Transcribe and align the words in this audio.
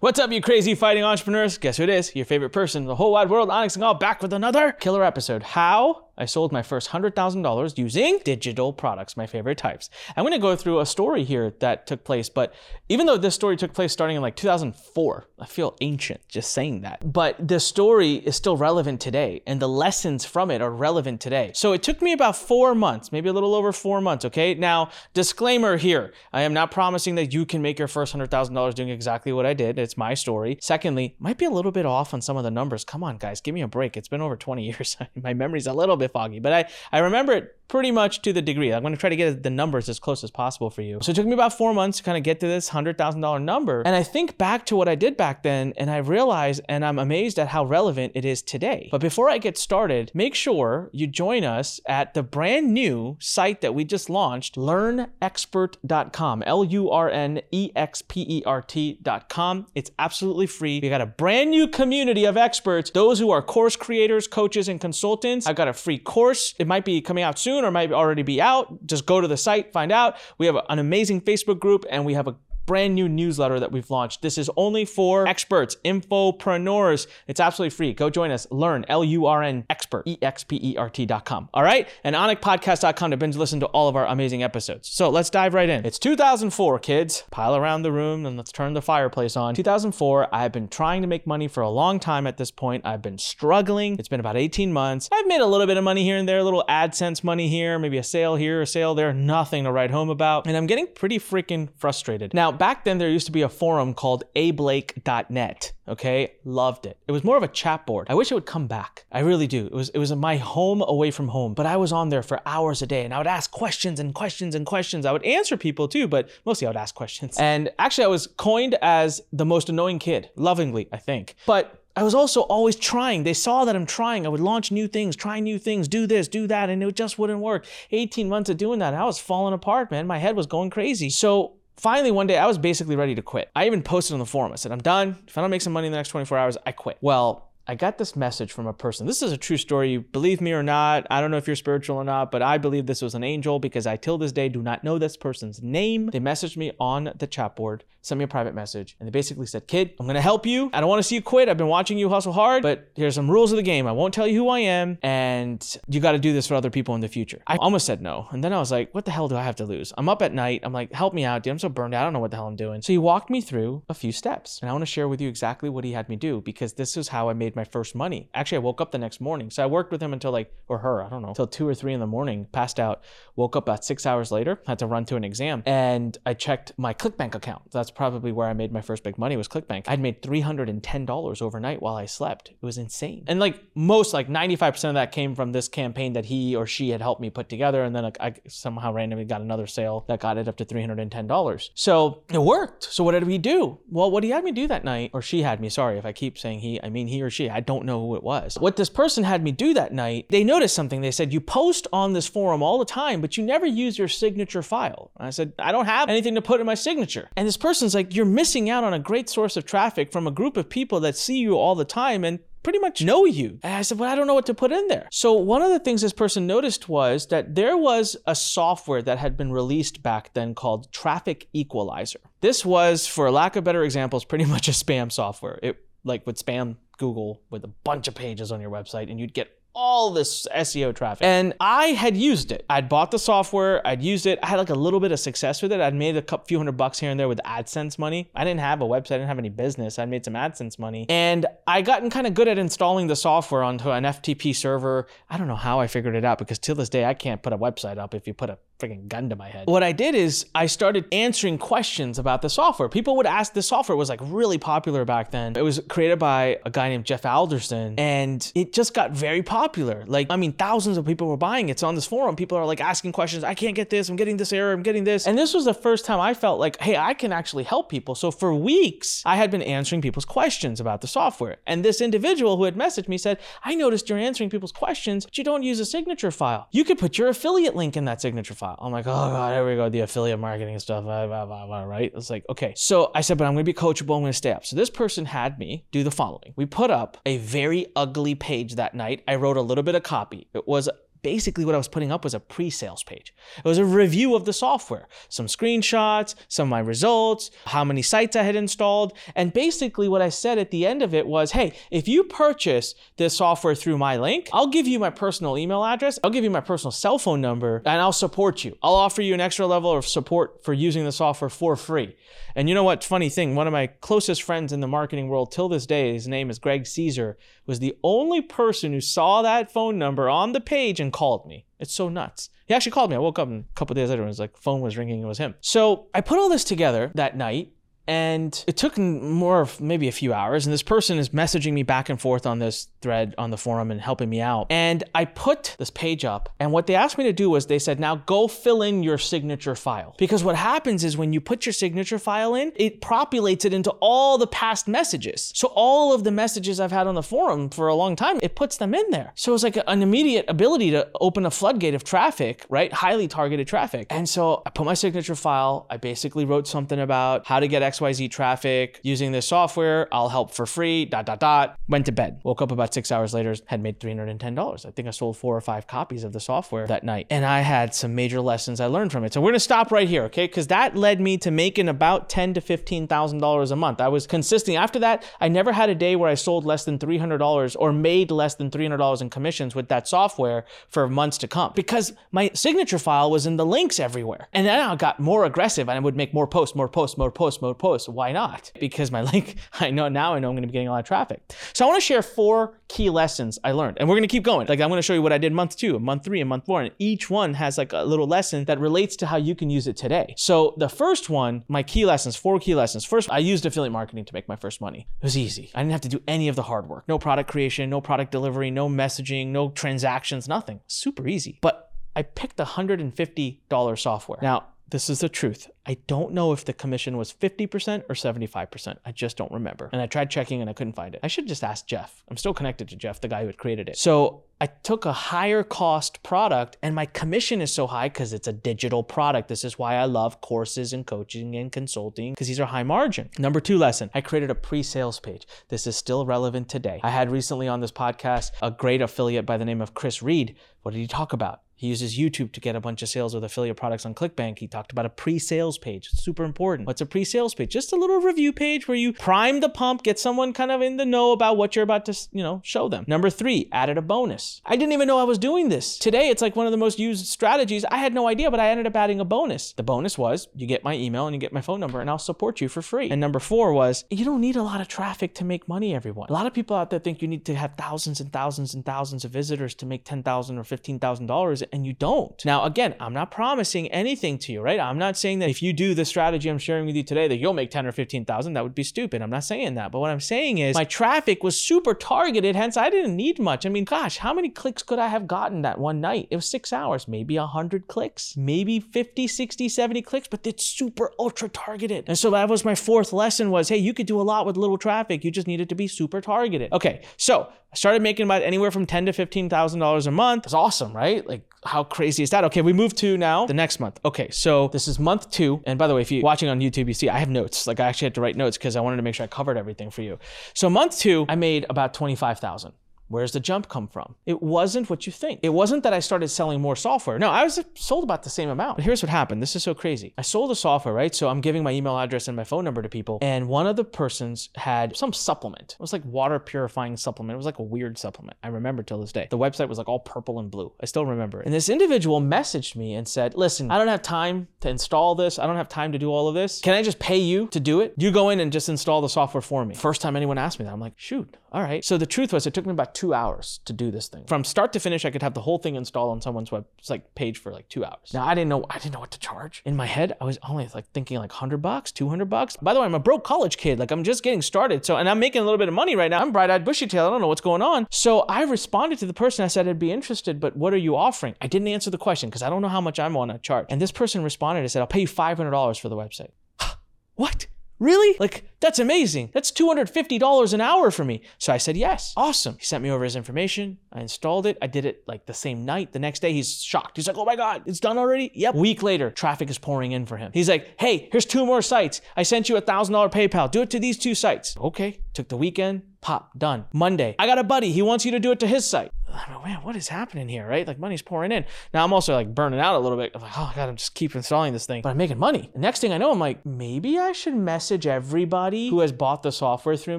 What's 0.00 0.20
up, 0.20 0.30
you 0.30 0.40
crazy 0.40 0.76
fighting 0.76 1.02
entrepreneurs? 1.02 1.58
Guess 1.58 1.78
who 1.78 1.82
it 1.82 1.88
is? 1.88 2.14
Your 2.14 2.24
favorite 2.24 2.50
person 2.50 2.84
the 2.84 2.94
whole 2.94 3.10
wide 3.10 3.30
world, 3.30 3.48
Anik 3.48 3.76
Singal 3.76 3.98
back 3.98 4.22
with 4.22 4.32
another 4.32 4.70
killer 4.70 5.02
episode. 5.02 5.42
How 5.42 6.07
I 6.18 6.24
sold 6.24 6.50
my 6.52 6.62
first 6.62 6.90
$100,000 6.90 7.78
using 7.78 8.18
digital 8.24 8.72
products, 8.72 9.16
my 9.16 9.26
favorite 9.26 9.56
types. 9.56 9.88
I'm 10.16 10.24
going 10.24 10.32
to 10.32 10.40
go 10.40 10.56
through 10.56 10.80
a 10.80 10.86
story 10.86 11.22
here 11.22 11.54
that 11.60 11.86
took 11.86 12.02
place, 12.02 12.28
but 12.28 12.52
even 12.88 13.06
though 13.06 13.16
this 13.16 13.36
story 13.36 13.56
took 13.56 13.72
place 13.72 13.92
starting 13.92 14.16
in 14.16 14.22
like 14.22 14.34
2004, 14.34 15.28
I 15.38 15.46
feel 15.46 15.76
ancient 15.80 16.20
just 16.28 16.50
saying 16.50 16.80
that. 16.80 17.12
But 17.12 17.46
the 17.46 17.60
story 17.60 18.14
is 18.14 18.34
still 18.34 18.56
relevant 18.56 19.00
today, 19.00 19.42
and 19.46 19.60
the 19.60 19.68
lessons 19.68 20.24
from 20.24 20.50
it 20.50 20.60
are 20.60 20.70
relevant 20.70 21.20
today. 21.20 21.52
So 21.54 21.72
it 21.72 21.84
took 21.84 22.02
me 22.02 22.12
about 22.12 22.36
four 22.36 22.74
months, 22.74 23.12
maybe 23.12 23.28
a 23.28 23.32
little 23.32 23.54
over 23.54 23.72
four 23.72 24.00
months, 24.00 24.24
okay? 24.24 24.54
Now, 24.54 24.90
disclaimer 25.14 25.76
here 25.76 26.12
I 26.32 26.42
am 26.42 26.52
not 26.52 26.72
promising 26.72 27.14
that 27.14 27.32
you 27.32 27.46
can 27.46 27.62
make 27.62 27.78
your 27.78 27.88
first 27.88 28.14
$100,000 28.14 28.74
doing 28.74 28.88
exactly 28.88 29.32
what 29.32 29.46
I 29.46 29.54
did. 29.54 29.78
It's 29.78 29.96
my 29.96 30.14
story. 30.14 30.58
Secondly, 30.60 31.14
might 31.20 31.38
be 31.38 31.44
a 31.44 31.50
little 31.50 31.72
bit 31.72 31.86
off 31.86 32.12
on 32.12 32.20
some 32.20 32.36
of 32.36 32.42
the 32.42 32.50
numbers. 32.50 32.84
Come 32.84 33.04
on, 33.04 33.18
guys, 33.18 33.40
give 33.40 33.54
me 33.54 33.62
a 33.62 33.68
break. 33.68 33.96
It's 33.96 34.08
been 34.08 34.20
over 34.20 34.36
20 34.36 34.64
years. 34.68 34.96
my 35.14 35.32
memory's 35.32 35.66
a 35.66 35.72
little 35.72 35.96
bit 35.96 36.07
foggy, 36.08 36.40
but 36.40 36.52
I, 36.52 36.68
I 36.92 37.00
remember 37.00 37.32
it 37.32 37.57
pretty 37.68 37.90
much 37.90 38.22
to 38.22 38.32
the 38.32 38.42
degree. 38.42 38.72
I'm 38.72 38.82
going 38.82 38.94
to 38.94 38.98
try 38.98 39.10
to 39.10 39.16
get 39.16 39.42
the 39.42 39.50
numbers 39.50 39.88
as 39.88 39.98
close 39.98 40.24
as 40.24 40.30
possible 40.30 40.70
for 40.70 40.82
you. 40.82 40.98
So 41.02 41.12
it 41.12 41.14
took 41.14 41.26
me 41.26 41.34
about 41.34 41.56
four 41.56 41.74
months 41.74 41.98
to 41.98 42.04
kind 42.04 42.16
of 42.16 42.24
get 42.24 42.40
to 42.40 42.46
this 42.46 42.70
$100,000 42.70 43.42
number. 43.42 43.82
And 43.84 43.94
I 43.94 44.02
think 44.02 44.38
back 44.38 44.66
to 44.66 44.76
what 44.76 44.88
I 44.88 44.94
did 44.94 45.16
back 45.16 45.42
then, 45.42 45.74
and 45.76 45.90
I 45.90 45.98
realize, 45.98 46.60
and 46.68 46.84
I'm 46.84 46.98
amazed 46.98 47.38
at 47.38 47.48
how 47.48 47.64
relevant 47.64 48.12
it 48.14 48.24
is 48.24 48.42
today. 48.42 48.88
But 48.90 49.00
before 49.00 49.28
I 49.28 49.38
get 49.38 49.58
started, 49.58 50.10
make 50.14 50.34
sure 50.34 50.88
you 50.92 51.06
join 51.06 51.44
us 51.44 51.80
at 51.86 52.14
the 52.14 52.22
brand 52.22 52.72
new 52.72 53.16
site 53.20 53.60
that 53.60 53.74
we 53.74 53.84
just 53.84 54.08
launched, 54.08 54.56
lurnexpert.com, 54.56 56.42
L 56.46 56.64
U 56.64 56.90
R 56.90 57.10
N 57.10 57.42
E 57.50 57.70
X 57.76 58.02
P 58.02 58.24
E 58.28 58.42
R 58.46 58.62
T.com. 58.62 59.66
It's 59.74 59.90
absolutely 59.98 60.46
free. 60.46 60.80
We 60.82 60.88
got 60.88 61.00
a 61.02 61.06
brand 61.06 61.50
new 61.50 61.68
community 61.68 62.24
of 62.24 62.36
experts, 62.36 62.90
those 62.90 63.18
who 63.18 63.30
are 63.30 63.42
course 63.42 63.76
creators, 63.76 64.26
coaches, 64.26 64.68
and 64.68 64.80
consultants. 64.80 65.46
I've 65.46 65.56
got 65.56 65.68
a 65.68 65.74
free 65.74 65.98
course. 65.98 66.54
It 66.58 66.66
might 66.66 66.84
be 66.84 67.00
coming 67.00 67.24
out 67.24 67.38
soon 67.38 67.57
soon 67.58 67.64
or 67.64 67.70
might 67.70 67.92
already 67.92 68.22
be 68.22 68.40
out. 68.40 68.86
Just 68.86 69.06
go 69.06 69.20
to 69.20 69.28
the 69.28 69.36
site, 69.36 69.72
find 69.72 69.90
out. 69.90 70.16
We 70.38 70.46
have 70.46 70.56
an 70.68 70.78
amazing 70.78 71.22
Facebook 71.22 71.58
group 71.58 71.84
and 71.90 72.04
we 72.04 72.14
have 72.14 72.28
a 72.28 72.36
brand 72.68 72.94
new 72.94 73.08
newsletter 73.08 73.58
that 73.58 73.72
we've 73.72 73.90
launched. 73.90 74.20
This 74.20 74.36
is 74.36 74.50
only 74.54 74.84
for 74.84 75.26
experts, 75.26 75.76
infopreneurs. 75.86 77.06
It's 77.26 77.40
absolutely 77.40 77.74
free. 77.74 77.94
Go 77.94 78.10
join 78.10 78.30
us. 78.30 78.46
Learn, 78.50 78.84
L 78.88 79.02
U 79.02 79.24
R 79.24 79.42
N, 79.42 79.64
expert, 79.70 80.02
E 80.06 80.18
X 80.20 80.44
P 80.44 80.60
E 80.62 80.76
R 80.76 80.90
T.com. 80.90 81.48
All 81.54 81.62
right? 81.62 81.88
And 82.04 82.14
anikpodcast.com 82.14 83.10
to 83.10 83.16
binge 83.16 83.36
listen 83.36 83.58
to 83.60 83.66
all 83.66 83.88
of 83.88 83.96
our 83.96 84.06
amazing 84.06 84.42
episodes. 84.42 84.88
So 84.88 85.08
let's 85.08 85.30
dive 85.30 85.54
right 85.54 85.68
in. 85.68 85.86
It's 85.86 85.98
2004, 85.98 86.78
kids. 86.80 87.24
Pile 87.30 87.56
around 87.56 87.82
the 87.82 87.90
room 87.90 88.26
and 88.26 88.36
let's 88.36 88.52
turn 88.52 88.74
the 88.74 88.82
fireplace 88.82 89.34
on. 89.34 89.54
2004, 89.54 90.28
I've 90.32 90.52
been 90.52 90.68
trying 90.68 91.00
to 91.00 91.08
make 91.08 91.26
money 91.26 91.48
for 91.48 91.62
a 91.62 91.70
long 91.70 91.98
time 91.98 92.26
at 92.26 92.36
this 92.36 92.50
point. 92.50 92.84
I've 92.84 93.00
been 93.00 93.16
struggling. 93.16 93.98
It's 93.98 94.08
been 94.08 94.20
about 94.20 94.36
18 94.36 94.74
months. 94.74 95.08
I've 95.10 95.26
made 95.26 95.40
a 95.40 95.46
little 95.46 95.66
bit 95.66 95.78
of 95.78 95.84
money 95.84 96.04
here 96.04 96.18
and 96.18 96.28
there, 96.28 96.38
a 96.38 96.44
little 96.44 96.64
AdSense 96.68 97.24
money 97.24 97.48
here, 97.48 97.78
maybe 97.78 97.96
a 97.96 98.04
sale 98.04 98.36
here, 98.36 98.60
a 98.60 98.66
sale 98.66 98.94
there, 98.94 99.14
nothing 99.14 99.64
to 99.64 99.72
write 99.72 99.90
home 99.90 100.10
about. 100.10 100.46
And 100.46 100.54
I'm 100.54 100.66
getting 100.66 100.86
pretty 100.86 101.18
freaking 101.18 101.70
frustrated. 101.78 102.34
Now, 102.34 102.52
back 102.58 102.84
then 102.84 102.98
there 102.98 103.08
used 103.08 103.26
to 103.26 103.32
be 103.32 103.42
a 103.42 103.48
forum 103.48 103.94
called 103.94 104.24
ablake.net. 104.36 105.72
Okay, 105.88 106.32
loved 106.44 106.84
it. 106.84 106.98
It 107.06 107.12
was 107.12 107.24
more 107.24 107.36
of 107.36 107.42
a 107.42 107.48
chat 107.48 107.86
board. 107.86 108.08
I 108.10 108.14
wish 108.14 108.30
it 108.30 108.34
would 108.34 108.46
come 108.46 108.66
back. 108.66 109.06
I 109.10 109.20
really 109.20 109.46
do. 109.46 109.66
It 109.66 109.72
was 109.72 109.88
it 109.90 109.98
was 109.98 110.14
my 110.14 110.36
home 110.36 110.82
away 110.86 111.10
from 111.10 111.28
home, 111.28 111.54
but 111.54 111.64
I 111.64 111.76
was 111.76 111.92
on 111.92 112.10
there 112.10 112.22
for 112.22 112.40
hours 112.44 112.82
a 112.82 112.86
day, 112.86 113.04
and 113.04 113.14
I 113.14 113.18
would 113.18 113.26
ask 113.26 113.50
questions 113.50 113.98
and 113.98 114.14
questions 114.14 114.54
and 114.54 114.66
questions. 114.66 115.06
I 115.06 115.12
would 115.12 115.24
answer 115.24 115.56
people 115.56 115.88
too, 115.88 116.06
but 116.06 116.28
mostly 116.44 116.66
I 116.66 116.70
would 116.70 116.76
ask 116.76 116.94
questions. 116.94 117.36
And 117.48 117.70
actually, 117.78 118.04
I 118.04 118.08
was 118.08 118.26
coined 118.26 118.76
as 118.82 119.22
the 119.32 119.46
most 119.46 119.70
annoying 119.70 119.98
kid, 119.98 120.28
lovingly, 120.36 120.86
I 120.92 120.98
think. 120.98 121.34
But 121.46 121.82
I 121.98 122.02
was 122.04 122.14
also 122.14 122.42
always 122.42 122.76
trying. 122.76 123.24
They 123.24 123.34
saw 123.34 123.64
that 123.64 123.74
I'm 123.74 123.84
trying. 123.84 124.24
I 124.24 124.28
would 124.28 124.38
launch 124.38 124.70
new 124.70 124.86
things, 124.86 125.16
try 125.16 125.40
new 125.40 125.58
things, 125.58 125.88
do 125.88 126.06
this, 126.06 126.28
do 126.28 126.46
that, 126.46 126.70
and 126.70 126.80
it 126.80 126.94
just 126.94 127.18
wouldn't 127.18 127.40
work. 127.40 127.66
18 127.90 128.28
months 128.28 128.48
of 128.48 128.56
doing 128.56 128.78
that, 128.78 128.94
I 128.94 129.04
was 129.04 129.18
falling 129.18 129.52
apart, 129.52 129.90
man. 129.90 130.06
My 130.06 130.18
head 130.18 130.36
was 130.36 130.46
going 130.46 130.70
crazy. 130.70 131.10
So 131.10 131.54
finally 131.78 132.10
one 132.10 132.26
day 132.26 132.36
I 132.36 132.46
was 132.46 132.58
basically 132.58 132.96
ready 132.96 133.14
to 133.14 133.22
quit. 133.22 133.50
I 133.56 133.66
even 133.66 133.82
posted 133.82 134.14
on 134.14 134.18
the 134.18 134.26
forum. 134.26 134.52
I 134.52 134.56
said, 134.56 134.72
I'm 134.72 134.80
done. 134.80 135.16
If 135.26 135.38
I 135.38 135.40
don't 135.40 135.50
make 135.50 135.62
some 135.62 135.72
money 135.72 135.86
in 135.86 135.92
the 135.92 135.98
next 135.98 136.10
24 136.10 136.36
hours, 136.38 136.56
I 136.66 136.72
quit. 136.72 136.98
Well, 137.00 137.47
I 137.70 137.74
got 137.74 137.98
this 137.98 138.16
message 138.16 138.50
from 138.50 138.66
a 138.66 138.72
person. 138.72 139.06
This 139.06 139.20
is 139.20 139.30
a 139.30 139.36
true 139.36 139.58
story. 139.58 139.98
Believe 139.98 140.40
me 140.40 140.52
or 140.52 140.62
not. 140.62 141.06
I 141.10 141.20
don't 141.20 141.30
know 141.30 141.36
if 141.36 141.46
you're 141.46 141.54
spiritual 141.54 141.98
or 141.98 142.04
not, 142.04 142.30
but 142.30 142.40
I 142.40 142.56
believe 142.56 142.86
this 142.86 143.02
was 143.02 143.14
an 143.14 143.22
angel 143.22 143.58
because 143.58 143.86
I 143.86 143.96
till 143.96 144.16
this 144.16 144.32
day 144.32 144.48
do 144.48 144.62
not 144.62 144.84
know 144.84 144.96
this 144.96 145.18
person's 145.18 145.62
name. 145.62 146.06
They 146.06 146.18
messaged 146.18 146.56
me 146.56 146.72
on 146.80 147.12
the 147.18 147.26
chat 147.26 147.56
board, 147.56 147.84
sent 148.00 148.20
me 148.20 148.24
a 148.24 148.28
private 148.28 148.54
message, 148.54 148.96
and 148.98 149.06
they 149.06 149.10
basically 149.10 149.44
said, 149.44 149.68
Kid, 149.68 149.92
I'm 150.00 150.06
gonna 150.06 150.22
help 150.22 150.46
you. 150.46 150.70
I 150.72 150.80
don't 150.80 150.88
wanna 150.88 151.02
see 151.02 151.16
you 151.16 151.20
quit. 151.20 151.50
I've 151.50 151.58
been 151.58 151.66
watching 151.66 151.98
you 151.98 152.08
hustle 152.08 152.32
hard, 152.32 152.62
but 152.62 152.90
here's 152.94 153.14
some 153.14 153.30
rules 153.30 153.52
of 153.52 153.56
the 153.56 153.62
game. 153.62 153.86
I 153.86 153.92
won't 153.92 154.14
tell 154.14 154.26
you 154.26 154.38
who 154.38 154.48
I 154.48 154.60
am, 154.60 154.96
and 155.02 155.62
you 155.88 156.00
gotta 156.00 156.18
do 156.18 156.32
this 156.32 156.46
for 156.46 156.54
other 156.54 156.70
people 156.70 156.94
in 156.94 157.02
the 157.02 157.08
future. 157.08 157.42
I 157.46 157.56
almost 157.56 157.84
said 157.84 158.00
no. 158.00 158.28
And 158.30 158.42
then 158.42 158.54
I 158.54 158.58
was 158.60 158.72
like, 158.72 158.94
what 158.94 159.04
the 159.04 159.10
hell 159.10 159.28
do 159.28 159.36
I 159.36 159.42
have 159.42 159.56
to 159.56 159.66
lose? 159.66 159.92
I'm 159.98 160.08
up 160.08 160.22
at 160.22 160.32
night. 160.32 160.60
I'm 160.62 160.72
like, 160.72 160.90
help 160.94 161.12
me 161.12 161.26
out, 161.26 161.42
dude. 161.42 161.50
I'm 161.50 161.58
so 161.58 161.68
burned 161.68 161.92
out. 161.92 162.00
I 162.00 162.04
don't 162.04 162.14
know 162.14 162.20
what 162.20 162.30
the 162.30 162.38
hell 162.38 162.46
I'm 162.46 162.56
doing. 162.56 162.80
So 162.80 162.94
he 162.94 162.98
walked 162.98 163.28
me 163.28 163.42
through 163.42 163.82
a 163.90 163.94
few 163.94 164.10
steps. 164.10 164.58
And 164.62 164.70
I 164.70 164.72
wanna 164.72 164.86
share 164.86 165.06
with 165.06 165.20
you 165.20 165.28
exactly 165.28 165.68
what 165.68 165.84
he 165.84 165.92
had 165.92 166.08
me 166.08 166.16
do 166.16 166.40
because 166.40 166.72
this 166.72 166.96
is 166.96 167.08
how 167.08 167.28
I 167.28 167.34
made 167.34 167.57
my 167.58 167.64
first 167.64 167.94
money 167.94 168.28
actually 168.34 168.56
I 168.56 168.60
woke 168.60 168.80
up 168.80 168.92
the 168.92 168.98
next 168.98 169.20
morning. 169.20 169.50
So 169.50 169.62
I 169.62 169.66
worked 169.66 169.90
with 169.92 170.02
him 170.02 170.12
until 170.12 170.32
like 170.32 170.52
or 170.68 170.78
her, 170.78 171.02
I 171.02 171.08
don't 171.08 171.22
know, 171.22 171.28
until 171.28 171.46
two 171.46 171.66
or 171.66 171.74
three 171.74 171.92
in 171.92 172.00
the 172.00 172.06
morning, 172.06 172.46
passed 172.52 172.78
out, 172.78 173.02
woke 173.36 173.56
up 173.56 173.64
about 173.64 173.84
six 173.84 174.06
hours 174.06 174.30
later, 174.30 174.60
had 174.66 174.78
to 174.78 174.86
run 174.86 175.04
to 175.06 175.16
an 175.16 175.24
exam. 175.24 175.62
And 175.66 176.16
I 176.24 176.34
checked 176.34 176.72
my 176.76 176.94
ClickBank 176.94 177.34
account. 177.34 177.70
That's 177.70 177.90
probably 177.90 178.32
where 178.32 178.48
I 178.48 178.52
made 178.52 178.72
my 178.72 178.80
first 178.80 179.02
big 179.02 179.18
money 179.18 179.36
was 179.36 179.48
ClickBank. 179.48 179.84
I'd 179.88 180.00
made 180.00 180.22
$310 180.22 181.42
overnight 181.42 181.82
while 181.82 181.96
I 181.96 182.06
slept. 182.06 182.50
It 182.50 182.64
was 182.64 182.78
insane. 182.78 183.24
And 183.26 183.40
like 183.40 183.62
most, 183.74 184.14
like 184.14 184.28
95% 184.28 184.88
of 184.88 184.94
that 184.94 185.12
came 185.12 185.34
from 185.34 185.52
this 185.52 185.68
campaign 185.68 186.12
that 186.12 186.26
he 186.26 186.54
or 186.54 186.66
she 186.66 186.90
had 186.90 187.00
helped 187.00 187.20
me 187.20 187.30
put 187.30 187.48
together. 187.48 187.82
And 187.82 187.94
then 187.94 188.12
I 188.20 188.34
somehow 188.46 188.92
randomly 188.92 189.24
got 189.24 189.40
another 189.40 189.66
sale 189.66 190.04
that 190.08 190.20
got 190.20 190.38
it 190.38 190.48
up 190.48 190.56
to 190.58 190.64
$310. 190.64 191.70
So 191.74 192.22
it 192.32 192.42
worked. 192.42 192.84
So 192.84 193.04
what 193.04 193.12
did 193.12 193.24
we 193.24 193.38
do? 193.38 193.78
Well, 193.90 194.10
what 194.10 194.22
he 194.22 194.30
had 194.30 194.44
me 194.44 194.52
do 194.52 194.68
that 194.68 194.84
night, 194.84 195.10
or 195.12 195.22
she 195.22 195.42
had 195.42 195.60
me, 195.60 195.68
sorry 195.68 195.98
if 195.98 196.04
I 196.04 196.12
keep 196.12 196.38
saying 196.38 196.60
he, 196.60 196.80
I 196.82 196.88
mean 196.88 197.08
he 197.08 197.22
or 197.22 197.30
she, 197.30 197.47
I 197.50 197.60
don't 197.60 197.84
know 197.84 198.00
who 198.00 198.16
it 198.16 198.22
was. 198.22 198.56
What 198.58 198.76
this 198.76 198.88
person 198.88 199.24
had 199.24 199.42
me 199.42 199.52
do 199.52 199.74
that 199.74 199.92
night, 199.92 200.26
they 200.30 200.44
noticed 200.44 200.74
something. 200.74 201.00
They 201.00 201.10
said, 201.10 201.32
You 201.32 201.40
post 201.40 201.86
on 201.92 202.12
this 202.12 202.26
forum 202.26 202.62
all 202.62 202.78
the 202.78 202.84
time, 202.84 203.20
but 203.20 203.36
you 203.36 203.44
never 203.44 203.66
use 203.66 203.98
your 203.98 204.08
signature 204.08 204.62
file. 204.62 205.10
And 205.18 205.26
I 205.26 205.30
said, 205.30 205.52
I 205.58 205.72
don't 205.72 205.86
have 205.86 206.08
anything 206.08 206.34
to 206.34 206.42
put 206.42 206.60
in 206.60 206.66
my 206.66 206.74
signature. 206.74 207.28
And 207.36 207.46
this 207.46 207.56
person's 207.56 207.94
like, 207.94 208.14
You're 208.14 208.24
missing 208.24 208.70
out 208.70 208.84
on 208.84 208.94
a 208.94 208.98
great 208.98 209.28
source 209.28 209.56
of 209.56 209.64
traffic 209.64 210.12
from 210.12 210.26
a 210.26 210.32
group 210.32 210.56
of 210.56 210.68
people 210.68 211.00
that 211.00 211.16
see 211.16 211.38
you 211.38 211.56
all 211.56 211.74
the 211.74 211.84
time 211.84 212.24
and 212.24 212.40
pretty 212.62 212.78
much 212.78 213.02
know 213.02 213.24
you. 213.24 213.58
And 213.62 213.74
I 213.74 213.82
said, 213.82 213.98
well, 213.98 214.10
I 214.10 214.14
don't 214.14 214.26
know 214.26 214.34
what 214.34 214.46
to 214.46 214.54
put 214.54 214.72
in 214.72 214.88
there. 214.88 215.08
So 215.10 215.32
one 215.32 215.62
of 215.62 215.70
the 215.70 215.78
things 215.78 216.02
this 216.02 216.12
person 216.12 216.46
noticed 216.46 216.88
was 216.88 217.26
that 217.28 217.54
there 217.54 217.76
was 217.76 218.16
a 218.26 218.34
software 218.34 219.00
that 219.02 219.18
had 219.18 219.36
been 219.36 219.52
released 219.52 220.02
back 220.02 220.34
then 220.34 220.54
called 220.54 220.92
Traffic 220.92 221.48
Equalizer. 221.52 222.20
This 222.40 222.64
was, 222.64 223.06
for 223.06 223.30
lack 223.30 223.56
of 223.56 223.64
better 223.64 223.82
examples, 223.84 224.24
pretty 224.24 224.44
much 224.54 224.68
a 224.68 224.72
spam 224.72 225.10
software. 225.10 225.58
It 225.62 225.82
like 226.08 226.26
would 226.26 226.36
spam 226.36 226.76
Google 226.96 227.40
with 227.50 227.64
a 227.64 227.68
bunch 227.68 228.08
of 228.08 228.14
pages 228.14 228.50
on 228.50 228.60
your 228.60 228.70
website 228.70 229.10
and 229.10 229.20
you'd 229.20 229.34
get 229.34 229.58
all 229.74 230.10
this 230.10 230.44
SEO 230.52 230.92
traffic. 230.92 231.24
And 231.24 231.54
I 231.60 231.88
had 231.88 232.16
used 232.16 232.50
it. 232.50 232.66
I'd 232.68 232.88
bought 232.88 233.12
the 233.12 233.18
software, 233.18 233.86
I'd 233.86 234.02
used 234.02 234.26
it. 234.26 234.40
I 234.42 234.48
had 234.48 234.56
like 234.56 234.70
a 234.70 234.74
little 234.74 234.98
bit 234.98 235.12
of 235.12 235.20
success 235.20 235.62
with 235.62 235.70
it. 235.70 235.80
I'd 235.80 235.94
made 235.94 236.16
a 236.16 236.38
few 236.46 236.58
hundred 236.58 236.76
bucks 236.76 236.98
here 236.98 237.12
and 237.12 237.20
there 237.20 237.28
with 237.28 237.40
AdSense 237.44 237.96
money. 237.96 238.28
I 238.34 238.42
didn't 238.42 238.58
have 238.58 238.80
a 238.80 238.84
website, 238.84 239.12
I 239.12 239.18
didn't 239.18 239.28
have 239.28 239.38
any 239.38 239.50
business. 239.50 239.98
I'd 240.00 240.08
made 240.08 240.24
some 240.24 240.34
AdSense 240.34 240.80
money. 240.80 241.06
And 241.08 241.46
I 241.66 241.82
gotten 241.82 242.10
kind 242.10 242.26
of 242.26 242.34
good 242.34 242.48
at 242.48 242.58
installing 242.58 243.06
the 243.06 243.14
software 243.14 243.62
onto 243.62 243.90
an 243.90 244.02
FTP 244.02 244.56
server. 244.56 245.06
I 245.30 245.38
don't 245.38 245.46
know 245.46 245.54
how 245.54 245.78
I 245.78 245.86
figured 245.86 246.16
it 246.16 246.24
out 246.24 246.38
because 246.38 246.58
till 246.58 246.74
this 246.74 246.88
day 246.88 247.04
I 247.04 247.14
can't 247.14 247.40
put 247.40 247.52
a 247.52 247.58
website 247.58 247.98
up 247.98 248.14
if 248.14 248.26
you 248.26 248.34
put 248.34 248.50
a 248.50 248.58
freaking 248.78 249.08
gun 249.08 249.28
to 249.28 249.36
my 249.36 249.48
head. 249.48 249.66
What 249.66 249.82
I 249.82 249.92
did 249.92 250.14
is 250.14 250.46
I 250.54 250.66
started 250.66 251.06
answering 251.10 251.58
questions 251.58 252.18
about 252.18 252.42
the 252.42 252.50
software. 252.50 252.88
People 252.88 253.16
would 253.16 253.26
ask, 253.26 253.52
the 253.52 253.62
software 253.62 253.96
was 253.96 254.08
like 254.08 254.20
really 254.22 254.58
popular 254.58 255.04
back 255.04 255.30
then. 255.30 255.56
It 255.56 255.62
was 255.62 255.80
created 255.88 256.18
by 256.18 256.60
a 256.64 256.70
guy 256.70 256.88
named 256.88 257.04
Jeff 257.04 257.26
Alderson 257.26 257.94
and 257.98 258.50
it 258.54 258.72
just 258.72 258.94
got 258.94 259.10
very 259.10 259.42
popular. 259.42 260.04
Like, 260.06 260.28
I 260.30 260.36
mean, 260.36 260.52
thousands 260.52 260.96
of 260.96 261.06
people 261.06 261.26
were 261.26 261.36
buying 261.36 261.68
it. 261.70 261.80
So 261.80 261.88
on 261.88 261.96
this 261.96 262.06
forum, 262.06 262.36
people 262.36 262.56
are 262.56 262.66
like 262.66 262.80
asking 262.80 263.12
questions. 263.12 263.42
I 263.42 263.54
can't 263.54 263.74
get 263.74 263.90
this. 263.90 264.08
I'm 264.08 264.16
getting 264.16 264.36
this 264.36 264.52
error. 264.52 264.72
I'm 264.72 264.82
getting 264.82 265.04
this. 265.04 265.26
And 265.26 265.36
this 265.36 265.54
was 265.54 265.64
the 265.64 265.74
first 265.74 266.04
time 266.04 266.20
I 266.20 266.34
felt 266.34 266.60
like, 266.60 266.80
hey, 266.80 266.96
I 266.96 267.14
can 267.14 267.32
actually 267.32 267.64
help 267.64 267.88
people. 267.90 268.14
So 268.14 268.30
for 268.30 268.54
weeks, 268.54 269.22
I 269.26 269.36
had 269.36 269.50
been 269.50 269.62
answering 269.62 270.02
people's 270.02 270.24
questions 270.24 270.78
about 270.80 271.00
the 271.00 271.08
software. 271.08 271.56
And 271.66 271.84
this 271.84 272.00
individual 272.00 272.56
who 272.56 272.64
had 272.64 272.76
messaged 272.76 273.08
me 273.08 273.18
said, 273.18 273.38
I 273.64 273.74
noticed 273.74 274.08
you're 274.08 274.18
answering 274.18 274.50
people's 274.50 274.72
questions, 274.72 275.24
but 275.24 275.36
you 275.36 275.42
don't 275.42 275.64
use 275.64 275.80
a 275.80 275.84
signature 275.84 276.30
file. 276.30 276.68
You 276.70 276.84
could 276.84 276.98
put 276.98 277.18
your 277.18 277.28
affiliate 277.28 277.74
link 277.74 277.96
in 277.96 278.04
that 278.04 278.20
signature 278.20 278.54
file. 278.54 278.67
I'm 278.78 278.92
like, 278.92 279.06
oh 279.06 279.30
god, 279.30 279.54
here 279.54 279.66
we 279.66 279.76
go, 279.76 279.88
the 279.88 280.00
affiliate 280.00 280.38
marketing 280.38 280.78
stuff, 280.78 281.04
blah, 281.04 281.26
blah, 281.26 281.46
blah, 281.46 281.66
blah, 281.66 281.82
right? 281.84 282.12
It's 282.14 282.30
like, 282.30 282.44
okay. 282.50 282.72
So 282.76 283.10
I 283.14 283.20
said, 283.20 283.38
but 283.38 283.44
I'm 283.44 283.54
gonna 283.54 283.64
be 283.64 283.74
coachable, 283.74 284.16
I'm 284.16 284.22
gonna 284.22 284.32
stay 284.32 284.52
up. 284.52 284.64
So 284.66 284.76
this 284.76 284.90
person 284.90 285.24
had 285.24 285.58
me 285.58 285.84
do 285.92 286.02
the 286.02 286.10
following. 286.10 286.52
We 286.56 286.66
put 286.66 286.90
up 286.90 287.18
a 287.26 287.38
very 287.38 287.86
ugly 287.96 288.34
page 288.34 288.74
that 288.76 288.94
night. 288.94 289.22
I 289.28 289.36
wrote 289.36 289.56
a 289.56 289.62
little 289.62 289.84
bit 289.84 289.94
of 289.94 290.02
copy. 290.02 290.48
It 290.54 290.66
was 290.66 290.88
basically 291.22 291.64
what 291.64 291.74
I 291.74 291.78
was 291.78 291.88
putting 291.88 292.12
up 292.12 292.24
was 292.24 292.34
a 292.34 292.40
pre-sales 292.40 293.02
page. 293.02 293.34
It 293.58 293.64
was 293.64 293.78
a 293.78 293.84
review 293.84 294.34
of 294.34 294.44
the 294.44 294.52
software, 294.52 295.08
some 295.28 295.46
screenshots, 295.46 296.34
some 296.48 296.68
of 296.68 296.70
my 296.70 296.80
results, 296.80 297.50
how 297.66 297.84
many 297.84 298.02
sites 298.02 298.36
I 298.36 298.42
had 298.42 298.56
installed, 298.56 299.12
and 299.34 299.52
basically 299.52 300.08
what 300.08 300.22
I 300.22 300.28
said 300.28 300.58
at 300.58 300.70
the 300.70 300.86
end 300.86 301.02
of 301.02 301.14
it 301.14 301.26
was, 301.26 301.52
"Hey, 301.52 301.72
if 301.90 302.08
you 302.08 302.24
purchase 302.24 302.94
this 303.16 303.36
software 303.36 303.74
through 303.74 303.98
my 303.98 304.16
link, 304.16 304.48
I'll 304.52 304.66
give 304.66 304.86
you 304.86 304.98
my 304.98 305.10
personal 305.10 305.58
email 305.58 305.84
address, 305.84 306.18
I'll 306.22 306.30
give 306.30 306.44
you 306.44 306.50
my 306.50 306.60
personal 306.60 306.92
cell 306.92 307.18
phone 307.18 307.40
number, 307.40 307.82
and 307.84 308.00
I'll 308.00 308.12
support 308.12 308.64
you. 308.64 308.76
I'll 308.82 308.94
offer 308.94 309.22
you 309.22 309.34
an 309.34 309.40
extra 309.40 309.66
level 309.66 309.92
of 309.92 310.06
support 310.06 310.64
for 310.64 310.72
using 310.72 311.04
the 311.04 311.12
software 311.12 311.50
for 311.50 311.76
free." 311.76 312.16
And 312.54 312.68
you 312.68 312.74
know 312.74 312.82
what? 312.82 313.04
Funny 313.04 313.28
thing, 313.28 313.54
one 313.54 313.66
of 313.66 313.72
my 313.72 313.86
closest 313.86 314.42
friends 314.42 314.72
in 314.72 314.80
the 314.80 314.88
marketing 314.88 315.28
world 315.28 315.52
till 315.52 315.68
this 315.68 315.86
day, 315.86 316.12
his 316.12 316.26
name 316.26 316.50
is 316.50 316.58
Greg 316.58 316.86
Caesar, 316.86 317.38
was 317.66 317.78
the 317.78 317.94
only 318.02 318.40
person 318.40 318.92
who 318.92 319.00
saw 319.00 319.42
that 319.42 319.70
phone 319.70 319.98
number 319.98 320.28
on 320.28 320.52
the 320.52 320.60
page 320.60 320.98
and 320.98 321.07
called 321.10 321.46
me. 321.46 321.66
It's 321.78 321.92
so 321.92 322.08
nuts. 322.08 322.50
He 322.66 322.74
actually 322.74 322.92
called 322.92 323.10
me. 323.10 323.16
I 323.16 323.20
woke 323.20 323.38
up 323.38 323.48
and 323.48 323.64
a 323.64 323.74
couple 323.74 323.94
days 323.94 324.10
later 324.10 324.22
and 324.22 324.28
his 324.28 324.38
like 324.38 324.56
phone 324.56 324.80
was 324.80 324.96
ringing. 324.96 325.22
It 325.22 325.26
was 325.26 325.38
him. 325.38 325.54
So 325.60 326.06
I 326.14 326.20
put 326.20 326.38
all 326.38 326.48
this 326.48 326.64
together 326.64 327.10
that 327.14 327.36
night 327.36 327.72
and 328.08 328.64
it 328.66 328.76
took 328.76 328.96
more 328.98 329.60
of 329.60 329.80
maybe 329.80 330.08
a 330.08 330.12
few 330.12 330.32
hours. 330.32 330.66
And 330.66 330.72
this 330.72 330.82
person 330.82 331.18
is 331.18 331.28
messaging 331.28 331.74
me 331.74 331.82
back 331.82 332.08
and 332.08 332.20
forth 332.20 332.46
on 332.46 332.58
this 332.58 332.88
thread 333.02 333.34
on 333.38 333.50
the 333.50 333.58
forum 333.58 333.90
and 333.90 334.00
helping 334.00 334.28
me 334.28 334.40
out. 334.40 334.66
And 334.70 335.04
I 335.14 335.26
put 335.26 335.76
this 335.78 335.90
page 335.90 336.24
up. 336.24 336.48
And 336.58 336.72
what 336.72 336.86
they 336.86 336.94
asked 336.94 337.18
me 337.18 337.24
to 337.24 337.32
do 337.32 337.50
was 337.50 337.66
they 337.66 337.78
said, 337.78 338.00
now 338.00 338.16
go 338.16 338.48
fill 338.48 338.82
in 338.82 339.02
your 339.02 339.18
signature 339.18 339.74
file. 339.74 340.14
Because 340.18 340.42
what 340.42 340.56
happens 340.56 341.04
is 341.04 341.16
when 341.16 341.32
you 341.32 341.40
put 341.40 341.66
your 341.66 341.72
signature 341.74 342.18
file 342.18 342.54
in, 342.54 342.72
it 342.76 343.00
populates 343.00 343.64
it 343.64 343.74
into 343.74 343.90
all 344.00 344.38
the 344.38 344.46
past 344.46 344.88
messages. 344.88 345.52
So 345.54 345.70
all 345.74 346.14
of 346.14 346.24
the 346.24 346.30
messages 346.30 346.80
I've 346.80 346.92
had 346.92 347.06
on 347.06 347.14
the 347.14 347.22
forum 347.22 347.68
for 347.68 347.88
a 347.88 347.94
long 347.94 348.16
time, 348.16 348.40
it 348.42 348.56
puts 348.56 348.78
them 348.78 348.94
in 348.94 349.10
there. 349.10 349.32
So 349.34 349.52
it's 349.52 349.62
like 349.62 349.76
an 349.86 350.02
immediate 350.02 350.46
ability 350.48 350.90
to 350.92 351.08
open 351.20 351.44
a 351.44 351.50
floodgate 351.50 351.94
of 351.94 352.04
traffic, 352.04 352.64
right? 352.70 352.92
Highly 352.92 353.28
targeted 353.28 353.68
traffic. 353.68 354.06
And 354.08 354.26
so 354.26 354.62
I 354.64 354.70
put 354.70 354.86
my 354.86 354.94
signature 354.94 355.34
file. 355.34 355.86
I 355.90 355.98
basically 355.98 356.46
wrote 356.46 356.66
something 356.66 356.98
about 356.98 357.46
how 357.46 357.60
to 357.60 357.68
get 357.68 357.82
X 357.82 357.97
XYZ 357.98 358.30
traffic 358.30 359.00
using 359.02 359.32
this 359.32 359.46
software. 359.46 360.08
I'll 360.12 360.28
help 360.28 360.52
for 360.52 360.66
free, 360.66 361.04
dot, 361.04 361.26
dot, 361.26 361.40
dot. 361.40 361.78
Went 361.88 362.06
to 362.06 362.12
bed. 362.12 362.40
Woke 362.44 362.62
up 362.62 362.70
about 362.70 362.94
six 362.94 363.10
hours 363.10 363.34
later, 363.34 363.54
had 363.66 363.82
made 363.82 364.00
$310. 364.00 364.86
I 364.86 364.90
think 364.90 365.08
I 365.08 365.10
sold 365.10 365.36
four 365.36 365.56
or 365.56 365.60
five 365.60 365.86
copies 365.86 366.24
of 366.24 366.32
the 366.32 366.40
software 366.40 366.86
that 366.86 367.04
night. 367.04 367.26
And 367.30 367.44
I 367.44 367.60
had 367.60 367.94
some 367.94 368.14
major 368.14 368.40
lessons 368.40 368.80
I 368.80 368.86
learned 368.86 369.12
from 369.12 369.24
it. 369.24 369.32
So 369.32 369.40
we're 369.40 369.50
gonna 369.50 369.60
stop 369.60 369.90
right 369.90 370.08
here, 370.08 370.24
okay? 370.24 370.46
Because 370.46 370.68
that 370.68 370.96
led 370.96 371.20
me 371.20 371.36
to 371.38 371.50
making 371.50 371.88
about 371.88 372.28
ten 372.28 372.54
to 372.54 372.60
$15,000 372.60 373.70
a 373.70 373.76
month. 373.76 374.00
I 374.00 374.08
was 374.08 374.26
consistent. 374.26 374.76
After 374.76 374.98
that, 375.00 375.24
I 375.40 375.48
never 375.48 375.72
had 375.72 375.88
a 375.90 375.94
day 375.94 376.16
where 376.16 376.30
I 376.30 376.34
sold 376.34 376.64
less 376.64 376.84
than 376.84 376.98
$300 376.98 377.76
or 377.78 377.92
made 377.92 378.30
less 378.30 378.54
than 378.54 378.70
$300 378.70 379.20
in 379.20 379.30
commissions 379.30 379.74
with 379.74 379.88
that 379.88 380.06
software 380.06 380.64
for 380.88 381.08
months 381.08 381.38
to 381.38 381.48
come 381.48 381.72
because 381.74 382.12
my 382.32 382.50
signature 382.54 382.98
file 382.98 383.30
was 383.30 383.46
in 383.46 383.56
the 383.56 383.66
links 383.66 383.98
everywhere. 383.98 384.48
And 384.52 384.66
then 384.66 384.80
I 384.80 384.94
got 384.96 385.20
more 385.20 385.44
aggressive 385.44 385.88
and 385.88 385.96
I 385.96 386.00
would 386.00 386.16
make 386.16 386.34
more 386.34 386.46
posts, 386.46 386.76
more 386.76 386.88
posts, 386.88 387.16
more 387.16 387.30
posts, 387.30 387.60
more 387.62 387.74
posts 387.74 387.87
Why 388.08 388.32
not? 388.32 388.72
Because 388.78 389.10
my 389.10 389.22
link, 389.32 389.56
I 389.80 389.90
know 389.90 390.08
now 390.08 390.34
I 390.34 390.38
know 390.38 390.50
I'm 390.50 390.56
to 390.56 390.66
be 390.66 390.72
getting 390.72 390.88
a 390.88 390.90
lot 390.90 391.00
of 391.00 391.06
traffic. 391.06 391.40
So 391.72 391.84
I 391.84 391.88
want 391.88 391.96
to 391.96 392.04
share 392.04 392.22
four 392.22 392.78
key 392.88 393.10
lessons 393.10 393.58
I 393.64 393.72
learned. 393.72 393.98
And 393.98 394.08
we're 394.08 394.16
to 394.20 394.28
keep 394.28 394.42
going. 394.42 394.66
Like 394.66 394.80
I'm 394.80 394.90
to 394.90 395.02
show 395.02 395.14
you 395.14 395.22
what 395.22 395.32
I 395.32 395.38
did 395.38 395.52
month 395.52 395.76
two, 395.76 395.98
month 395.98 396.24
three, 396.24 396.40
and 396.40 396.48
month 396.48 396.66
four. 396.66 396.82
And 396.82 396.92
each 396.98 397.30
one 397.30 397.54
has 397.54 397.78
like 397.78 397.92
a 397.92 398.02
little 398.02 398.26
lesson 398.26 398.64
that 398.64 398.78
relates 398.78 399.16
to 399.16 399.26
how 399.26 399.36
you 399.36 399.54
can 399.54 399.70
use 399.70 399.86
it 399.86 399.96
today. 399.96 400.34
So 400.36 400.74
the 400.76 400.88
first 400.88 401.30
one, 401.30 401.64
my 401.68 401.82
key 401.82 402.04
lessons, 402.04 402.36
four 402.36 402.58
key 402.58 402.74
lessons. 402.74 403.04
First, 403.04 403.30
I 403.30 403.38
used 403.38 403.64
affiliate 403.66 403.92
marketing 403.92 404.24
to 404.24 404.34
make 404.34 404.48
my 404.48 404.56
first 404.56 404.80
money. 404.80 405.08
It 405.20 405.24
was 405.24 405.36
easy. 405.36 405.70
I 405.74 405.80
didn't 405.80 405.92
have 405.92 406.00
to 406.02 406.08
do 406.08 406.20
any 406.26 406.48
of 406.48 406.56
the 406.56 406.62
hard 406.62 406.88
work. 406.88 407.04
No 407.08 407.18
product 407.18 407.50
creation, 407.50 407.88
no 407.90 408.00
product 408.00 408.32
delivery, 408.32 408.70
no 408.70 408.88
messaging, 408.88 409.48
no 409.48 409.70
transactions, 409.70 410.48
nothing. 410.48 410.80
Super 410.86 411.28
easy. 411.28 411.58
But 411.60 411.92
I 412.16 412.22
picked 412.22 412.58
a 412.58 412.64
$150 412.64 413.98
software. 413.98 414.38
Now, 414.42 414.66
this 414.90 415.10
is 415.10 415.20
the 415.20 415.28
truth. 415.28 415.70
I 415.84 415.98
don't 416.06 416.32
know 416.32 416.52
if 416.52 416.64
the 416.64 416.72
commission 416.72 417.16
was 417.16 417.32
50% 417.32 418.04
or 418.08 418.14
75%. 418.14 418.96
I 419.04 419.12
just 419.12 419.36
don't 419.36 419.52
remember. 419.52 419.90
And 419.92 420.00
I 420.00 420.06
tried 420.06 420.30
checking 420.30 420.60
and 420.60 420.68
I 420.68 420.72
couldn't 420.72 420.94
find 420.94 421.14
it. 421.14 421.20
I 421.22 421.28
should 421.28 421.46
just 421.46 421.64
ask 421.64 421.86
Jeff. 421.86 422.24
I'm 422.28 422.36
still 422.36 422.54
connected 422.54 422.88
to 422.88 422.96
Jeff, 422.96 423.20
the 423.20 423.28
guy 423.28 423.40
who 423.40 423.46
had 423.46 423.58
created 423.58 423.88
it. 423.88 423.98
So 423.98 424.44
I 424.60 424.66
took 424.66 425.04
a 425.04 425.12
higher 425.12 425.62
cost 425.62 426.22
product 426.22 426.78
and 426.82 426.94
my 426.94 427.06
commission 427.06 427.60
is 427.60 427.72
so 427.72 427.86
high 427.86 428.08
because 428.08 428.32
it's 428.32 428.48
a 428.48 428.52
digital 428.52 429.02
product. 429.02 429.48
This 429.48 429.64
is 429.64 429.78
why 429.78 429.94
I 429.96 430.04
love 430.04 430.40
courses 430.40 430.92
and 430.92 431.06
coaching 431.06 431.54
and 431.56 431.70
consulting 431.70 432.32
because 432.32 432.48
these 432.48 432.60
are 432.60 432.66
high 432.66 432.82
margin. 432.82 433.30
Number 433.38 433.60
two 433.60 433.78
lesson 433.78 434.10
I 434.14 434.20
created 434.20 434.50
a 434.50 434.54
pre 434.54 434.82
sales 434.82 435.20
page. 435.20 435.46
This 435.68 435.86
is 435.86 435.96
still 435.96 436.26
relevant 436.26 436.68
today. 436.68 437.00
I 437.02 437.10
had 437.10 437.30
recently 437.30 437.68
on 437.68 437.80
this 437.80 437.92
podcast 437.92 438.52
a 438.62 438.70
great 438.70 439.02
affiliate 439.02 439.46
by 439.46 439.58
the 439.58 439.64
name 439.64 439.80
of 439.80 439.94
Chris 439.94 440.22
Reed. 440.22 440.56
What 440.82 440.92
did 440.92 441.00
he 441.00 441.06
talk 441.06 441.32
about? 441.32 441.62
He 441.78 441.86
uses 441.86 442.18
YouTube 442.18 442.50
to 442.52 442.60
get 442.60 442.74
a 442.74 442.80
bunch 442.80 443.02
of 443.02 443.08
sales 443.08 443.36
with 443.36 443.44
affiliate 443.44 443.76
products 443.76 444.04
on 444.04 444.12
ClickBank. 444.12 444.58
He 444.58 444.66
talked 444.66 444.90
about 444.90 445.06
a 445.06 445.08
pre-sales 445.08 445.78
page. 445.78 446.08
It's 446.12 446.24
super 446.24 446.42
important. 446.42 446.88
What's 446.88 447.00
a 447.00 447.06
pre-sales 447.06 447.54
page? 447.54 447.70
Just 447.70 447.92
a 447.92 447.96
little 447.96 448.20
review 448.20 448.52
page 448.52 448.88
where 448.88 448.96
you 448.96 449.12
prime 449.12 449.60
the 449.60 449.68
pump, 449.68 450.02
get 450.02 450.18
someone 450.18 450.52
kind 450.52 450.72
of 450.72 450.82
in 450.82 450.96
the 450.96 451.06
know 451.06 451.30
about 451.30 451.56
what 451.56 451.76
you're 451.76 451.84
about 451.84 452.04
to, 452.06 452.28
you 452.32 452.42
know, 452.42 452.60
show 452.64 452.88
them. 452.88 453.04
Number 453.06 453.30
three, 453.30 453.68
added 453.70 453.96
a 453.96 454.02
bonus. 454.02 454.60
I 454.66 454.74
didn't 454.74 454.92
even 454.92 455.06
know 455.06 455.20
I 455.20 455.22
was 455.22 455.38
doing 455.38 455.68
this. 455.68 455.98
Today, 455.98 456.30
it's 456.30 456.42
like 456.42 456.56
one 456.56 456.66
of 456.66 456.72
the 456.72 456.78
most 456.78 456.98
used 456.98 457.26
strategies. 457.26 457.84
I 457.84 457.98
had 457.98 458.12
no 458.12 458.26
idea, 458.26 458.50
but 458.50 458.58
I 458.58 458.70
ended 458.70 458.88
up 458.88 458.96
adding 458.96 459.20
a 459.20 459.24
bonus. 459.24 459.72
The 459.72 459.84
bonus 459.84 460.18
was 460.18 460.48
you 460.56 460.66
get 460.66 460.82
my 460.82 460.94
email 460.94 461.28
and 461.28 461.34
you 461.34 461.38
get 461.38 461.52
my 461.52 461.60
phone 461.60 461.78
number 461.78 462.00
and 462.00 462.10
I'll 462.10 462.18
support 462.18 462.60
you 462.60 462.68
for 462.68 462.82
free. 462.82 463.08
And 463.08 463.20
number 463.20 463.38
four 463.38 463.72
was 463.72 464.04
you 464.10 464.24
don't 464.24 464.40
need 464.40 464.56
a 464.56 464.64
lot 464.64 464.80
of 464.80 464.88
traffic 464.88 465.32
to 465.36 465.44
make 465.44 465.68
money, 465.68 465.94
everyone. 465.94 466.28
A 466.28 466.32
lot 466.32 466.46
of 466.46 466.54
people 466.54 466.76
out 466.76 466.90
there 466.90 466.98
think 466.98 467.22
you 467.22 467.28
need 467.28 467.44
to 467.44 467.54
have 467.54 467.74
thousands 467.76 468.20
and 468.20 468.32
thousands 468.32 468.74
and 468.74 468.84
thousands 468.84 469.24
of 469.24 469.30
visitors 469.30 469.76
to 469.76 469.86
make 469.86 470.04
10,000 470.04 470.58
or 470.58 470.64
$15,000 470.64 471.67
and 471.72 471.86
you 471.86 471.92
don't. 471.92 472.44
Now, 472.44 472.64
again, 472.64 472.94
I'm 473.00 473.12
not 473.12 473.30
promising 473.30 473.88
anything 473.88 474.38
to 474.38 474.52
you, 474.52 474.60
right? 474.60 474.80
I'm 474.80 474.98
not 474.98 475.16
saying 475.16 475.38
that 475.40 475.50
if 475.50 475.62
you 475.62 475.72
do 475.72 475.94
the 475.94 476.04
strategy 476.04 476.48
I'm 476.48 476.58
sharing 476.58 476.86
with 476.86 476.96
you 476.96 477.02
today 477.02 477.28
that 477.28 477.36
you'll 477.36 477.52
make 477.52 477.70
10 477.70 477.86
or 477.86 477.92
15,000. 477.92 478.52
That 478.52 478.62
would 478.62 478.74
be 478.74 478.84
stupid. 478.84 479.22
I'm 479.22 479.30
not 479.30 479.44
saying 479.44 479.74
that. 479.74 479.92
But 479.92 480.00
what 480.00 480.10
I'm 480.10 480.20
saying 480.20 480.58
is 480.58 480.74
my 480.74 480.84
traffic 480.84 481.42
was 481.42 481.60
super 481.60 481.94
targeted, 481.94 482.56
hence 482.56 482.76
I 482.76 482.90
didn't 482.90 483.16
need 483.16 483.38
much. 483.38 483.66
I 483.66 483.68
mean, 483.68 483.84
gosh, 483.84 484.18
how 484.18 484.34
many 484.34 484.48
clicks 484.48 484.82
could 484.82 484.98
I 484.98 485.08
have 485.08 485.26
gotten 485.26 485.62
that 485.62 485.78
one 485.78 486.00
night? 486.00 486.28
It 486.30 486.36
was 486.36 486.46
six 486.46 486.72
hours, 486.72 487.08
maybe 487.08 487.38
100 487.38 487.86
clicks, 487.86 488.36
maybe 488.36 488.80
50, 488.80 489.26
60, 489.26 489.68
70 489.68 490.02
clicks, 490.02 490.28
but 490.28 490.46
it's 490.46 490.64
super 490.64 491.12
ultra 491.18 491.48
targeted. 491.48 492.04
And 492.08 492.18
so 492.18 492.30
that 492.30 492.48
was 492.48 492.64
my 492.64 492.74
fourth 492.74 493.12
lesson 493.12 493.50
was, 493.50 493.68
hey, 493.68 493.76
you 493.76 493.94
could 493.94 494.06
do 494.06 494.20
a 494.20 494.22
lot 494.22 494.46
with 494.46 494.56
little 494.56 494.78
traffic. 494.78 495.24
You 495.24 495.30
just 495.30 495.46
needed 495.46 495.68
to 495.68 495.74
be 495.74 495.88
super 495.88 496.20
targeted. 496.20 496.72
Okay, 496.72 497.02
so 497.16 497.52
I 497.70 497.76
started 497.76 498.00
making 498.00 498.24
about 498.24 498.42
anywhere 498.42 498.70
from 498.70 498.86
ten 498.86 499.04
to 499.06 499.12
fifteen 499.12 499.50
thousand 499.50 499.80
dollars 499.80 500.06
a 500.06 500.10
month. 500.10 500.44
It's 500.44 500.54
awesome, 500.54 500.96
right? 500.96 501.26
Like 501.26 501.42
how 501.64 501.84
crazy 501.84 502.22
is 502.22 502.30
that? 502.30 502.44
Okay, 502.44 502.62
we 502.62 502.72
move 502.72 502.94
to 502.96 503.18
now 503.18 503.44
the 503.44 503.52
next 503.54 503.78
month. 503.78 504.00
Okay, 504.04 504.30
so 504.30 504.68
this 504.68 504.88
is 504.88 504.98
month 504.98 505.30
two. 505.30 505.62
And 505.66 505.78
by 505.78 505.86
the 505.86 505.94
way, 505.94 506.00
if 506.00 506.10
you're 506.10 506.22
watching 506.22 506.48
on 506.48 506.60
YouTube, 506.60 506.88
you 506.88 506.94
see 506.94 507.10
I 507.10 507.18
have 507.18 507.28
notes. 507.28 507.66
Like 507.66 507.78
I 507.78 507.86
actually 507.86 508.06
had 508.06 508.14
to 508.14 508.20
write 508.22 508.36
notes 508.36 508.56
because 508.56 508.74
I 508.74 508.80
wanted 508.80 508.96
to 508.96 509.02
make 509.02 509.14
sure 509.14 509.24
I 509.24 509.26
covered 509.26 509.58
everything 509.58 509.90
for 509.90 510.00
you. 510.00 510.18
So 510.54 510.70
month 510.70 510.98
two, 510.98 511.26
I 511.28 511.34
made 511.34 511.66
about 511.68 511.92
twenty-five 511.92 512.38
thousand. 512.38 512.72
Where's 513.08 513.32
the 513.32 513.40
jump 513.40 513.68
come 513.68 513.88
from? 513.88 514.14
It 514.26 514.42
wasn't 514.42 514.88
what 514.90 515.06
you 515.06 515.12
think. 515.12 515.40
It 515.42 515.48
wasn't 515.48 515.82
that 515.82 515.94
I 515.94 516.00
started 516.00 516.28
selling 516.28 516.60
more 516.60 516.76
software. 516.76 517.18
No, 517.18 517.30
I 517.30 517.42
was 517.42 517.58
sold 517.74 518.04
about 518.04 518.22
the 518.22 518.30
same 518.30 518.48
amount. 518.48 518.76
But 518.76 518.84
here's 518.84 519.02
what 519.02 519.10
happened. 519.10 519.42
This 519.42 519.56
is 519.56 519.62
so 519.62 519.74
crazy. 519.74 520.14
I 520.18 520.22
sold 520.22 520.50
the 520.50 520.56
software, 520.56 520.94
right? 520.94 521.14
So 521.14 521.28
I'm 521.28 521.40
giving 521.40 521.62
my 521.62 521.72
email 521.72 521.98
address 521.98 522.28
and 522.28 522.36
my 522.36 522.44
phone 522.44 522.64
number 522.64 522.82
to 522.82 522.88
people. 522.88 523.18
And 523.22 523.48
one 523.48 523.66
of 523.66 523.76
the 523.76 523.84
persons 523.84 524.50
had 524.56 524.96
some 524.96 525.12
supplement. 525.12 525.72
It 525.72 525.80
was 525.80 525.92
like 525.92 526.04
water 526.04 526.38
purifying 526.38 526.96
supplement. 526.96 527.34
It 527.34 527.38
was 527.38 527.46
like 527.46 527.58
a 527.58 527.62
weird 527.62 527.98
supplement. 527.98 528.36
I 528.42 528.48
remember 528.48 528.82
till 528.82 529.00
this 529.00 529.12
day. 529.12 529.28
The 529.30 529.38
website 529.38 529.68
was 529.68 529.78
like 529.78 529.88
all 529.88 530.00
purple 530.00 530.38
and 530.38 530.50
blue. 530.50 530.72
I 530.80 530.86
still 530.86 531.06
remember 531.06 531.40
it. 531.40 531.46
And 531.46 531.54
this 531.54 531.68
individual 531.68 532.20
messaged 532.20 532.76
me 532.76 532.94
and 532.94 533.08
said, 533.08 533.34
listen, 533.34 533.70
I 533.70 533.78
don't 533.78 533.88
have 533.88 534.02
time 534.02 534.48
to 534.60 534.68
install 534.68 535.14
this. 535.14 535.38
I 535.38 535.46
don't 535.46 535.56
have 535.56 535.68
time 535.68 535.92
to 535.92 535.98
do 535.98 536.10
all 536.10 536.28
of 536.28 536.34
this. 536.34 536.60
Can 536.60 536.74
I 536.74 536.82
just 536.82 536.98
pay 536.98 537.18
you 537.18 537.46
to 537.48 537.60
do 537.60 537.80
it? 537.80 537.94
You 537.96 538.10
go 538.10 538.28
in 538.28 538.40
and 538.40 538.52
just 538.52 538.68
install 538.68 539.00
the 539.00 539.08
software 539.08 539.40
for 539.40 539.64
me. 539.64 539.74
First 539.74 540.02
time 540.02 540.16
anyone 540.16 540.38
asked 540.38 540.58
me 540.58 540.64
that, 540.66 540.72
I'm 540.72 540.80
like, 540.80 540.94
shoot, 540.96 541.36
all 541.50 541.62
right. 541.62 541.84
So 541.84 541.96
the 541.96 542.06
truth 542.06 542.32
was, 542.32 542.46
it 542.46 542.52
took 542.52 542.66
me 542.66 542.72
about 542.72 542.94
two 542.94 543.14
hours 543.14 543.60
to 543.64 543.72
do 543.72 543.90
this 543.90 544.08
thing. 544.08 544.24
From 544.26 544.44
start 544.44 544.72
to 544.74 544.80
finish, 544.80 545.04
I 545.04 545.10
could 545.10 545.22
have 545.22 545.34
the 545.34 545.40
whole 545.40 545.58
thing 545.58 545.76
installed 545.76 546.10
on 546.10 546.20
someone's 546.20 546.52
web 546.52 546.66
like 546.90 547.14
page 547.14 547.38
for 547.38 547.52
like 547.52 547.68
two 547.68 547.84
hours. 547.84 548.12
Now 548.12 548.26
I 548.26 548.34
didn't 548.34 548.48
know 548.48 548.64
I 548.68 548.78
didn't 548.78 548.94
know 548.94 549.00
what 549.00 549.10
to 549.12 549.18
charge. 549.18 549.62
In 549.64 549.76
my 549.76 549.86
head, 549.86 550.16
I 550.20 550.24
was 550.24 550.38
only 550.48 550.68
like 550.74 550.90
thinking 550.92 551.18
like 551.18 551.32
hundred 551.32 551.58
bucks, 551.58 551.92
two 551.92 552.08
hundred 552.08 552.26
bucks. 552.26 552.56
By 552.56 552.74
the 552.74 552.80
way, 552.80 552.86
I'm 552.86 552.94
a 552.94 553.00
broke 553.00 553.24
college 553.24 553.56
kid. 553.56 553.78
Like 553.78 553.90
I'm 553.90 554.04
just 554.04 554.22
getting 554.22 554.42
started. 554.42 554.84
So 554.84 554.96
and 554.96 555.08
I'm 555.08 555.18
making 555.18 555.40
a 555.40 555.44
little 555.44 555.58
bit 555.58 555.68
of 555.68 555.74
money 555.74 555.96
right 555.96 556.10
now. 556.10 556.20
I'm 556.20 556.32
bright-eyed, 556.32 556.64
bushy-tailed. 556.64 557.06
I 557.06 557.10
don't 557.10 557.20
know 557.20 557.28
what's 557.28 557.40
going 557.40 557.62
on. 557.62 557.86
So 557.90 558.20
I 558.20 558.42
responded 558.42 558.98
to 558.98 559.06
the 559.06 559.14
person. 559.14 559.44
I 559.44 559.48
said 559.48 559.66
I'd 559.68 559.78
be 559.78 559.92
interested, 559.92 560.40
but 560.40 560.56
what 560.56 560.74
are 560.74 560.78
you 560.78 560.96
offering? 560.96 561.34
I 561.40 561.46
didn't 561.46 561.68
answer 561.68 561.90
the 561.90 561.98
question 561.98 562.28
because 562.28 562.42
I 562.42 562.50
don't 562.50 562.62
know 562.62 562.68
how 562.68 562.80
much 562.80 562.98
I'm 562.98 563.16
on 563.16 563.30
a 563.30 563.38
charge. 563.38 563.66
And 563.70 563.80
this 563.80 563.92
person 563.92 564.22
responded. 564.22 564.64
I 564.64 564.66
said 564.66 564.80
I'll 564.80 564.86
pay 564.86 565.00
you 565.00 565.06
five 565.06 565.38
hundred 565.38 565.52
dollars 565.52 565.78
for 565.78 565.88
the 565.88 565.96
website. 565.96 566.30
what? 567.14 567.46
Really? 567.78 568.16
Like, 568.18 568.44
that's 568.60 568.78
amazing. 568.78 569.30
That's 569.32 569.52
$250 569.52 570.52
an 570.52 570.60
hour 570.60 570.90
for 570.90 571.04
me. 571.04 571.22
So 571.38 571.52
I 571.52 571.58
said, 571.58 571.76
yes. 571.76 572.12
Awesome. 572.16 572.56
He 572.58 572.64
sent 572.64 572.82
me 572.82 572.90
over 572.90 573.04
his 573.04 573.14
information. 573.14 573.78
I 573.92 574.00
installed 574.00 574.46
it. 574.46 574.58
I 574.60 574.66
did 574.66 574.84
it 574.84 575.04
like 575.06 575.26
the 575.26 575.34
same 575.34 575.64
night. 575.64 575.92
The 575.92 575.98
next 575.98 576.20
day, 576.20 576.32
he's 576.32 576.60
shocked. 576.60 576.96
He's 576.96 577.06
like, 577.06 577.16
oh 577.16 577.24
my 577.24 577.36
God, 577.36 577.62
it's 577.66 577.80
done 577.80 577.98
already? 577.98 578.32
Yep. 578.34 578.54
Week 578.56 578.82
later, 578.82 579.10
traffic 579.10 579.48
is 579.48 579.58
pouring 579.58 579.92
in 579.92 580.06
for 580.06 580.16
him. 580.16 580.32
He's 580.34 580.48
like, 580.48 580.74
hey, 580.80 581.08
here's 581.12 581.26
two 581.26 581.46
more 581.46 581.62
sites. 581.62 582.00
I 582.16 582.24
sent 582.24 582.48
you 582.48 582.56
a 582.56 582.62
$1,000 582.62 583.12
PayPal. 583.12 583.50
Do 583.50 583.62
it 583.62 583.70
to 583.70 583.78
these 583.78 583.96
two 583.96 584.14
sites. 584.14 584.56
Okay. 584.56 585.00
Took 585.14 585.28
the 585.28 585.36
weekend. 585.36 585.82
Pop. 586.00 586.36
Done. 586.38 586.64
Monday. 586.72 587.14
I 587.18 587.26
got 587.26 587.38
a 587.38 587.44
buddy. 587.44 587.72
He 587.72 587.82
wants 587.82 588.04
you 588.04 588.10
to 588.12 588.20
do 588.20 588.32
it 588.32 588.40
to 588.40 588.46
his 588.46 588.66
site. 588.66 588.90
I'm 589.26 589.34
like, 589.34 589.44
man, 589.44 589.56
what 589.62 589.76
is 589.76 589.88
happening 589.88 590.28
here, 590.28 590.46
right? 590.46 590.66
Like 590.66 590.78
money's 590.78 591.02
pouring 591.02 591.32
in. 591.32 591.44
Now 591.74 591.84
I'm 591.84 591.92
also 591.92 592.14
like 592.14 592.34
burning 592.34 592.60
out 592.60 592.76
a 592.76 592.78
little 592.78 592.98
bit. 592.98 593.12
I'm 593.14 593.22
like, 593.22 593.32
oh 593.36 593.52
god, 593.54 593.68
I'm 593.68 593.76
just 593.76 593.94
keep 593.94 594.14
installing 594.14 594.52
this 594.52 594.66
thing, 594.66 594.82
but 594.82 594.90
I'm 594.90 594.96
making 594.96 595.18
money. 595.18 595.50
The 595.52 595.58
next 595.58 595.80
thing 595.80 595.92
I 595.92 595.98
know, 595.98 596.10
I'm 596.10 596.18
like, 596.18 596.44
maybe 596.46 596.98
I 596.98 597.12
should 597.12 597.34
message 597.34 597.86
everybody 597.86 598.70
who 598.70 598.80
has 598.80 598.92
bought 598.92 599.22
the 599.22 599.32
software 599.32 599.76
through 599.76 599.98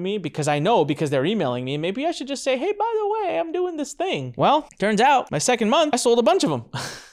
me 0.00 0.18
because 0.18 0.48
I 0.48 0.58
know 0.58 0.84
because 0.84 1.10
they're 1.10 1.24
emailing 1.24 1.64
me. 1.64 1.76
Maybe 1.76 2.06
I 2.06 2.12
should 2.12 2.28
just 2.28 2.44
say, 2.44 2.56
hey, 2.56 2.72
by 2.72 2.94
the 2.98 3.08
way, 3.08 3.38
I'm 3.38 3.52
doing 3.52 3.76
this 3.76 3.92
thing. 3.92 4.34
Well, 4.36 4.68
turns 4.78 5.00
out 5.00 5.30
my 5.30 5.38
second 5.38 5.70
month, 5.70 5.94
I 5.94 5.96
sold 5.96 6.18
a 6.18 6.22
bunch 6.22 6.44
of 6.44 6.50
them. 6.50 6.64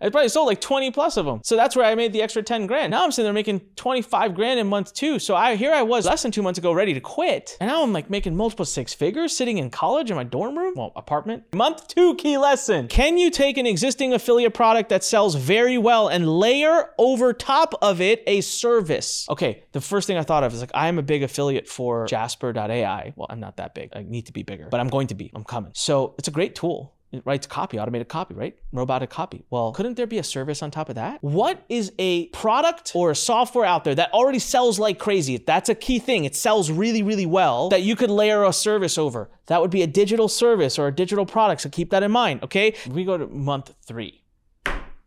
I 0.00 0.10
probably 0.10 0.28
sold 0.28 0.46
like 0.46 0.60
20 0.60 0.90
plus 0.92 1.16
of 1.16 1.26
them. 1.26 1.40
So 1.42 1.56
that's 1.56 1.74
where 1.74 1.84
I 1.84 1.94
made 1.94 2.12
the 2.12 2.22
extra 2.22 2.42
10 2.42 2.66
grand. 2.66 2.90
Now 2.92 3.04
I'm 3.04 3.10
sitting 3.10 3.26
there 3.26 3.32
making 3.32 3.60
25 3.76 4.34
grand 4.34 4.60
in 4.60 4.66
month 4.68 4.94
two. 4.94 5.18
So 5.18 5.34
I 5.34 5.56
here 5.56 5.72
I 5.72 5.82
was 5.82 6.06
less 6.06 6.22
than 6.22 6.30
two 6.30 6.42
months 6.42 6.58
ago 6.58 6.72
ready 6.72 6.94
to 6.94 7.00
quit. 7.00 7.56
And 7.60 7.68
now 7.68 7.82
I'm 7.82 7.92
like 7.92 8.08
making 8.08 8.36
multiple 8.36 8.64
six 8.64 8.94
figures 8.94 9.36
sitting 9.36 9.58
in 9.58 9.70
college 9.70 10.10
in 10.10 10.16
my 10.16 10.24
dorm 10.24 10.56
room, 10.56 10.74
well, 10.76 10.92
apartment. 10.94 11.52
Month 11.52 11.88
two 11.88 12.14
key 12.14 12.38
lesson. 12.38 12.88
Can 12.88 13.18
you 13.18 13.30
take 13.30 13.58
an 13.58 13.66
existing 13.66 14.14
affiliate 14.14 14.54
product 14.54 14.88
that 14.90 15.02
sells 15.02 15.34
very 15.34 15.78
well 15.78 16.08
and 16.08 16.28
layer 16.28 16.90
over 16.98 17.32
top 17.32 17.74
of 17.82 18.00
it 18.00 18.22
a 18.26 18.40
service? 18.40 19.26
Okay, 19.28 19.64
the 19.72 19.80
first 19.80 20.06
thing 20.06 20.16
I 20.16 20.22
thought 20.22 20.44
of 20.44 20.54
is 20.54 20.60
like, 20.60 20.70
I'm 20.74 20.98
a 20.98 21.02
big 21.02 21.22
affiliate 21.22 21.68
for 21.68 22.06
Jasper.ai. 22.06 23.12
Well, 23.16 23.26
I'm 23.30 23.40
not 23.40 23.56
that 23.56 23.74
big. 23.74 23.90
I 23.94 24.02
need 24.02 24.26
to 24.26 24.32
be 24.32 24.42
bigger, 24.42 24.68
but 24.70 24.80
I'm 24.80 24.88
going 24.88 25.08
to 25.08 25.14
be. 25.14 25.30
I'm 25.34 25.44
coming. 25.44 25.72
So 25.74 26.14
it's 26.18 26.28
a 26.28 26.32
great 26.32 26.54
tool. 26.54 26.94
It 27.10 27.22
writes 27.24 27.46
copy, 27.46 27.78
automated 27.78 28.08
copy, 28.08 28.34
right? 28.34 28.56
Robotic 28.72 29.08
copy. 29.08 29.44
Well, 29.48 29.72
couldn't 29.72 29.96
there 29.96 30.06
be 30.06 30.18
a 30.18 30.22
service 30.22 30.62
on 30.62 30.70
top 30.70 30.90
of 30.90 30.96
that? 30.96 31.22
What 31.22 31.64
is 31.68 31.90
a 31.98 32.26
product 32.28 32.92
or 32.94 33.10
a 33.10 33.16
software 33.16 33.64
out 33.64 33.84
there 33.84 33.94
that 33.94 34.12
already 34.12 34.38
sells 34.38 34.78
like 34.78 34.98
crazy? 34.98 35.38
That's 35.38 35.70
a 35.70 35.74
key 35.74 35.98
thing. 35.98 36.26
It 36.26 36.36
sells 36.36 36.70
really, 36.70 37.02
really 37.02 37.26
well 37.26 37.70
that 37.70 37.82
you 37.82 37.96
could 37.96 38.10
layer 38.10 38.44
a 38.44 38.52
service 38.52 38.98
over. 38.98 39.30
That 39.46 39.62
would 39.62 39.70
be 39.70 39.82
a 39.82 39.86
digital 39.86 40.28
service 40.28 40.78
or 40.78 40.88
a 40.88 40.94
digital 40.94 41.24
product. 41.24 41.62
So 41.62 41.70
keep 41.70 41.90
that 41.90 42.02
in 42.02 42.10
mind, 42.10 42.42
okay? 42.42 42.74
We 42.90 43.04
go 43.04 43.16
to 43.16 43.26
month 43.26 43.74
three 43.86 44.22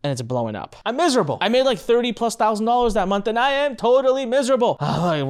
and 0.04 0.12
it's 0.12 0.22
blowing 0.22 0.56
up. 0.56 0.76
I'm 0.86 0.96
miserable. 0.98 1.38
I 1.42 1.50
made 1.50 1.64
like 1.64 1.80
30 1.80 2.14
plus 2.14 2.36
thousand 2.36 2.66
dollars 2.66 2.94
that 2.96 3.08
month 3.08 3.28
and 3.28 3.38
I 3.38 3.52
am 3.52 3.76
totally 3.76 4.26
miserable. 4.26 4.78
Like 5.02 5.26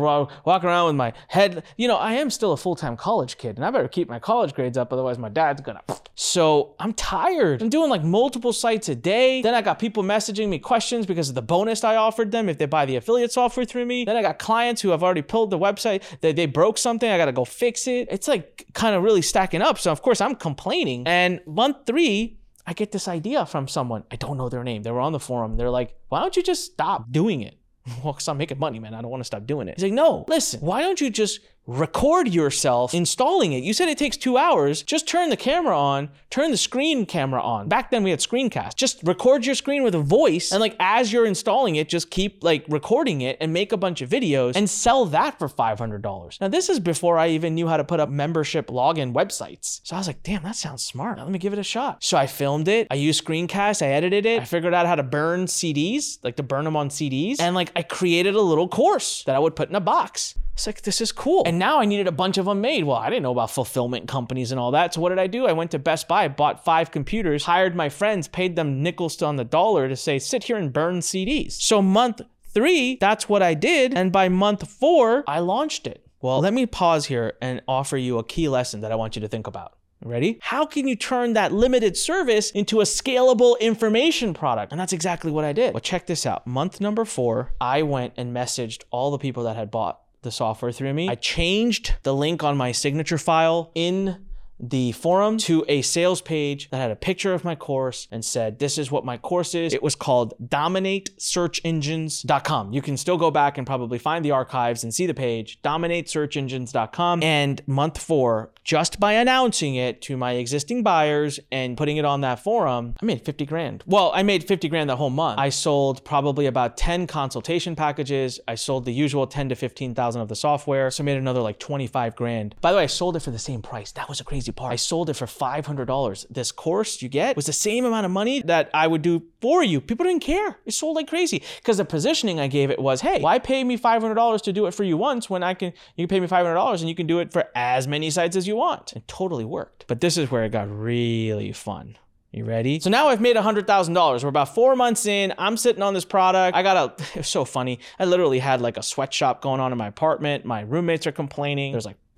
walking 0.46 0.70
around 0.70 0.88
with 0.88 0.96
my 0.96 1.14
head, 1.28 1.64
you 1.78 1.88
know, 1.88 1.96
I 1.96 2.14
am 2.14 2.30
still 2.30 2.52
a 2.52 2.58
full-time 2.58 2.98
college 2.98 3.38
kid 3.38 3.56
and 3.56 3.66
I 3.66 3.72
better 3.72 3.88
keep 3.88 4.10
my 4.10 4.20
college 4.20 4.54
grades 4.54 4.78
up. 4.78 4.92
Otherwise 4.92 5.18
my 5.18 5.30
dad's 5.30 5.62
gonna. 5.62 5.82
So 6.14 6.76
I'm 6.78 6.94
tired. 6.94 7.64
I'm 7.64 7.70
doing 7.70 7.90
like 7.90 8.04
multiple 8.04 8.54
sites 8.54 8.90
a 8.90 8.96
day. 8.96 9.42
Then 9.42 9.56
I 9.56 9.62
got 9.62 9.80
people 9.80 10.04
messaging 10.04 10.50
me 10.50 10.60
questions 10.60 11.06
because 11.08 11.30
of 11.30 11.36
the 11.36 11.42
bonus 11.42 11.84
I 11.84 11.96
offered 11.96 12.32
them 12.32 12.48
if 12.48 12.60
they 12.60 12.68
buy 12.68 12.86
the 12.86 12.98
affiliate 12.98 13.32
software 13.32 13.66
through 13.66 13.86
me. 13.86 14.06
Then 14.06 14.16
I 14.18 14.22
got 14.22 14.38
clients 14.38 14.82
who 14.82 14.90
have 14.90 15.02
already 15.04 15.24
pulled 15.24 15.50
the 15.50 15.58
website. 15.58 16.04
They, 16.20 16.32
they 16.32 16.46
broke 16.46 16.78
something. 16.78 17.10
I 17.10 17.18
got 17.18 17.26
to 17.26 17.32
go 17.32 17.44
fix 17.44 17.88
it. 17.88 18.08
It's 18.12 18.28
like 18.28 18.68
kind 18.74 18.96
of 18.96 19.02
really 19.02 19.24
stacking 19.24 19.62
up. 19.64 19.80
So 19.80 19.92
of 19.92 20.04
course 20.04 20.22
I'm 20.22 20.36
complaining. 20.36 21.08
And 21.08 21.40
month 21.48 21.78
three, 21.88 22.38
I 22.66 22.74
get 22.74 22.92
this 22.92 23.08
idea 23.08 23.46
from 23.46 23.68
someone. 23.68 24.04
I 24.12 24.16
don't 24.16 24.38
know 24.38 24.50
their 24.50 24.64
name. 24.64 24.84
They 24.84 24.92
were 24.92 25.00
on 25.00 25.12
the 25.12 25.20
forum. 25.20 25.58
They're 25.58 25.70
like, 25.70 25.96
why 26.10 26.20
don't 26.20 26.36
you 26.36 26.44
just 26.44 26.66
stop 26.72 27.12
doing 27.12 27.42
it? 27.42 27.58
Well, 28.04 28.14
because 28.14 28.28
I'm 28.28 28.38
making 28.38 28.60
money, 28.60 28.80
man. 28.80 28.94
I 28.94 29.02
don't 29.02 29.10
want 29.10 29.22
to 29.22 29.26
stop 29.26 29.48
doing 29.48 29.68
it. 29.68 29.76
He's 29.76 29.84
like, 29.84 29.94
no, 29.94 30.24
listen, 30.28 30.60
why 30.62 30.82
don't 30.82 31.02
you 31.02 31.10
just 31.10 31.40
record 31.68 32.28
yourself 32.28 32.94
installing 32.94 33.54
it. 33.54 33.64
You 33.64 33.74
said 33.74 33.88
it 33.88 33.98
takes 33.98 34.18
two 34.18 34.38
hours. 34.38 34.84
Just 34.84 35.08
turn 35.08 35.30
the 35.30 35.38
camera 35.38 35.78
on, 35.78 36.10
turn 36.30 36.52
the 36.52 36.58
screen 36.58 37.06
camera 37.06 37.42
on. 37.42 37.68
Back 37.68 37.92
then 37.92 38.04
we 38.04 38.10
had 38.10 38.20
screencast. 38.20 38.76
Just 38.76 39.02
record 39.04 39.46
your 39.46 39.56
screen 39.56 39.84
with 39.84 39.96
a 39.96 40.00
voice 40.00 40.52
and 40.52 40.60
like 40.60 40.76
as 40.80 41.14
you're 41.14 41.26
installing 41.26 41.76
it, 41.76 41.88
just 41.88 42.10
keep 42.10 42.44
like 42.44 42.66
recording 42.68 43.22
it 43.22 43.38
and 43.40 43.54
make 43.54 43.72
a 43.72 43.78
bunch 43.78 44.02
of 44.02 44.10
videos 44.10 44.56
and 44.56 44.70
sell 44.70 45.06
that 45.06 45.38
for 45.38 45.48
$500. 45.48 46.42
Now 46.42 46.48
this 46.48 46.70
is 46.70 46.80
before 46.80 47.18
I 47.18 47.30
even 47.30 47.56
knew 47.56 47.68
how 47.68 47.78
to 47.78 47.84
put 47.84 48.00
up 48.00 48.10
membership 48.10 48.68
login 48.68 49.14
websites. 49.14 49.82
So 49.84 49.96
I 49.96 50.00
was 50.00 50.08
like, 50.08 50.24
damn, 50.24 50.44
that 50.44 50.56
sounds 50.56 50.84
smart. 50.84 51.18
Now 51.18 51.24
let 51.24 51.32
me 51.32 51.40
give 51.40 51.54
it 51.54 51.60
a 51.60 51.64
shot. 51.64 52.04
So 52.04 52.18
I 52.18 52.28
filmed 52.28 52.68
it. 52.68 52.88
I 52.90 52.96
used 52.96 53.24
screencast. 53.24 53.82
I 53.82 53.90
edited 53.90 54.26
it. 54.26 54.42
I 54.42 54.46
figured 54.46 54.74
out 54.74 54.88
how 54.88 54.96
to 54.96 55.04
burn 55.04 55.46
CDs, 55.46 56.18
like 56.24 56.36
to 56.38 56.44
burn 56.44 56.66
them 56.66 56.76
on 56.76 56.90
CDs. 56.90 57.40
And 57.40 57.56
like 57.56 57.72
I 57.76 57.84
created 57.84 58.36
a 58.36 58.42
little 58.42 58.68
course 58.68 59.24
that 59.26 59.36
I 59.36 59.40
would 59.40 59.56
put 59.56 59.70
in 59.70 59.76
a 59.76 59.80
box. 59.80 60.36
It's 60.54 60.68
like, 60.68 60.82
this 60.82 61.02
is 61.02 61.12
cool. 61.12 61.44
And 61.52 61.60
now 61.60 61.82
I 61.82 61.86
needed 61.86 62.08
a 62.08 62.14
bunch 62.14 62.38
of 62.38 62.46
them 62.46 62.62
made. 62.62 62.86
Well, 62.86 62.96
I 62.96 63.10
didn't 63.10 63.24
know 63.24 63.34
about 63.34 63.52
fulfillment 63.52 64.08
companies 64.08 64.54
and 64.54 64.60
all 64.60 64.72
that. 64.72 64.94
So 64.94 65.02
what 65.02 65.10
did 65.10 65.20
I 65.20 65.28
do? 65.28 65.48
I 65.48 65.52
went 65.52 65.72
to 65.72 65.80
Best 65.80 66.08
Buy, 66.08 66.30
bought 66.30 66.64
five 66.64 66.92
computers, 66.92 67.44
hired 67.44 67.76
my 67.76 67.90
friends, 67.90 68.30
paid 68.30 68.56
them 68.56 68.82
nickels 68.82 69.22
on 69.22 69.36
the 69.36 69.44
dollar 69.44 69.90
to 69.90 69.98
say, 69.98 70.18
sit 70.18 70.46
here 70.46 70.56
and 70.56 70.72
burn 70.72 71.00
CDs. 71.00 71.52
So 71.52 71.82
month 71.82 72.22
three, 72.54 72.96
that's 73.02 73.28
what 73.28 73.44
I 73.44 73.54
did. 73.54 73.94
And 73.94 74.14
by 74.14 74.30
month 74.30 74.66
four, 74.66 75.26
I 75.28 75.40
launched 75.40 75.88
it. 75.88 76.08
Well, 76.22 76.40
let 76.40 76.54
me 76.54 76.66
pause 76.68 77.08
here 77.08 77.34
and 77.42 77.62
offer 77.68 77.98
you 77.98 78.18
a 78.18 78.24
key 78.24 78.48
lesson 78.48 78.80
that 78.80 78.94
I 78.94 78.96
want 78.96 79.18
you 79.18 79.22
to 79.22 79.28
think 79.28 79.46
about. 79.46 79.74
Ready? 80.06 80.40
How 80.42 80.66
can 80.66 80.88
you 80.88 80.96
turn 80.96 81.34
that 81.34 81.52
limited 81.52 81.98
service 81.98 82.52
into 82.52 82.80
a 82.80 82.86
scalable 82.86 83.60
information 83.60 84.34
product? 84.34 84.72
And 84.72 84.80
that's 84.80 84.94
exactly 84.94 85.32
what 85.32 85.44
I 85.44 85.52
did. 85.52 85.74
Well, 85.74 85.82
check 85.82 86.08
this 86.08 86.26
out. 86.26 86.48
Month 86.48 86.80
number 86.80 87.04
four, 87.04 87.52
I 87.60 87.82
went 87.82 88.14
and 88.16 88.34
messaged 88.34 88.84
all 88.90 89.12
the 89.12 89.18
people 89.18 89.44
that 89.44 89.58
had 89.58 89.70
bought 89.70 90.00
the 90.22 90.32
software 90.32 90.72
through 90.72 90.94
me. 90.94 91.10
I 91.10 91.16
changed 91.16 91.96
the 92.04 92.14
link 92.14 92.44
on 92.44 92.58
my 92.58 92.72
signature 92.72 93.18
file 93.18 93.72
in 93.76 94.18
the 94.62 94.92
forum 94.92 95.40
to 95.40 95.66
a 95.68 95.82
sales 95.82 96.22
page 96.22 96.70
that 96.70 96.78
had 96.78 96.92
a 96.92 96.96
picture 96.96 97.34
of 97.34 97.44
my 97.44 97.56
course 97.56 98.08
and 98.12 98.24
said, 98.24 98.60
This 98.60 98.78
is 98.78 98.92
what 98.92 99.04
my 99.04 99.18
course 99.18 99.56
is. 99.56 99.74
It 99.74 99.82
was 99.82 99.96
called 99.96 100.36
dominatesearchengines.com. 100.40 102.74
You 102.74 102.84
can 102.84 102.98
still 102.98 103.18
go 103.18 103.32
back 103.32 103.58
and 103.58 103.66
probably 103.66 103.98
find 103.98 104.24
the 104.24 104.30
archives 104.32 104.84
and 104.84 104.94
see 104.94 105.08
the 105.08 105.16
page, 105.16 105.60
dominatesearchengines.com. 105.64 107.24
And 107.24 107.68
month 107.68 107.98
four, 107.98 108.52
just 108.64 109.00
by 109.00 109.14
announcing 109.14 109.76
it 109.76 110.02
to 110.04 110.18
my 110.18 110.34
existing 110.34 110.84
buyers 110.84 111.40
and 111.52 111.78
putting 111.78 111.98
it 111.98 112.06
on 112.06 112.22
that 112.22 112.40
forum, 112.40 112.96
I 113.02 113.06
made 113.06 113.26
50 113.26 113.46
grand. 113.46 113.84
Well, 113.86 114.12
I 114.14 114.24
made 114.24 114.44
50 114.44 114.70
grand 114.70 114.90
the 114.90 114.96
whole 114.96 115.10
month. 115.10 115.40
I 115.40 115.50
sold 115.50 116.06
probably 116.06 116.46
about 116.46 116.78
10 116.78 117.08
consultation 117.08 117.76
packages. 117.76 118.40
I 118.48 118.56
sold 118.56 118.86
the 118.86 118.94
usual 118.94 119.28
10 119.28 119.50
to 119.50 119.56
15,000 119.56 120.22
of 120.22 120.28
the 120.28 120.36
software. 120.36 120.92
So 120.92 121.04
I 121.04 121.06
made 121.06 121.18
another 121.18 121.42
like 121.42 121.60
25 121.60 122.16
grand. 122.16 122.56
By 122.62 122.72
the 122.72 122.78
way, 122.78 122.84
I 122.84 122.88
sold 122.88 123.16
it 123.16 123.22
for 123.22 123.32
the 123.32 123.40
same 123.40 123.62
price. 123.62 123.92
That 123.94 124.08
was 124.08 124.20
a 124.20 124.24
crazy 124.24 124.52
part. 124.52 124.74
I 124.74 124.76
sold 124.76 125.10
it 125.10 125.16
for 125.16 125.26
$500. 125.26 126.28
This 126.30 126.52
course 126.52 127.02
you 127.02 127.10
get 127.10 127.36
was 127.36 127.46
the 127.46 127.54
same 127.54 127.86
amount 127.86 128.06
of 128.06 128.12
money 128.12 128.42
that 128.44 128.70
I 128.74 128.88
would 128.88 129.02
do 129.02 129.24
for 129.42 129.64
you. 129.64 129.82
People 129.82 130.06
didn't 130.06 130.22
care. 130.22 130.60
It 130.66 130.74
sold 130.74 130.96
like 130.96 131.08
crazy 131.08 131.42
because 131.58 131.78
the 131.78 131.86
positioning 131.86 132.40
I 132.40 132.48
gave 132.48 132.70
it 132.70 132.80
was, 132.80 133.02
hey, 133.02 133.22
why 133.22 133.40
pay 133.40 133.64
me 133.64 133.78
$500 133.78 134.42
to 134.44 134.54
do 134.54 134.68
it 134.68 134.74
for 134.74 134.84
you 134.84 134.98
once 134.98 135.30
when 135.30 135.42
I 135.44 135.54
can, 135.56 135.74
you 135.96 136.08
can 136.08 136.16
pay 136.16 136.20
me 136.20 136.28
$500 136.28 136.80
and 136.80 136.90
you 136.90 136.96
can 136.96 137.08
do 137.08 137.20
it 137.20 137.34
for 137.34 137.50
as 137.56 137.88
many 137.88 138.10
sites 138.10 138.36
as 138.36 138.48
you 138.48 138.51
want. 138.56 138.94
It 138.94 139.08
totally 139.08 139.46
worked. 139.46 139.86
But 139.88 140.02
this 140.02 140.18
is 140.18 140.32
where 140.32 140.44
it 140.44 140.52
got 140.52 140.70
really 140.70 141.52
fun. 141.52 141.98
You 142.32 142.46
ready? 142.46 142.80
So 142.80 142.90
now 142.90 143.10
I've 143.10 143.20
made 143.20 143.36
$100,000. 143.36 144.24
We're 144.24 144.30
about 144.30 144.56
four 144.56 144.78
months 144.78 145.06
in. 145.06 145.34
I'm 145.38 145.58
sitting 145.58 145.82
on 145.82 145.94
this 145.94 146.06
product. 146.06 146.56
I 146.56 146.64
got 146.64 146.78
a, 147.00 147.04
it 147.14 147.18
was 147.18 147.28
so 147.28 147.44
funny. 147.44 147.80
I 148.00 148.06
literally 148.06 148.40
had 148.40 148.62
like 148.62 148.78
a 148.78 148.84
sweatshop 148.84 149.42
going 149.42 149.60
on 149.60 149.74
in 149.74 149.78
my 149.78 149.88
apartment. 149.88 150.46
My 150.46 150.62
roommates 150.62 151.06
are 151.08 151.12
complaining. 151.12 151.74
There's 151.74 151.86
like, 151.86 151.98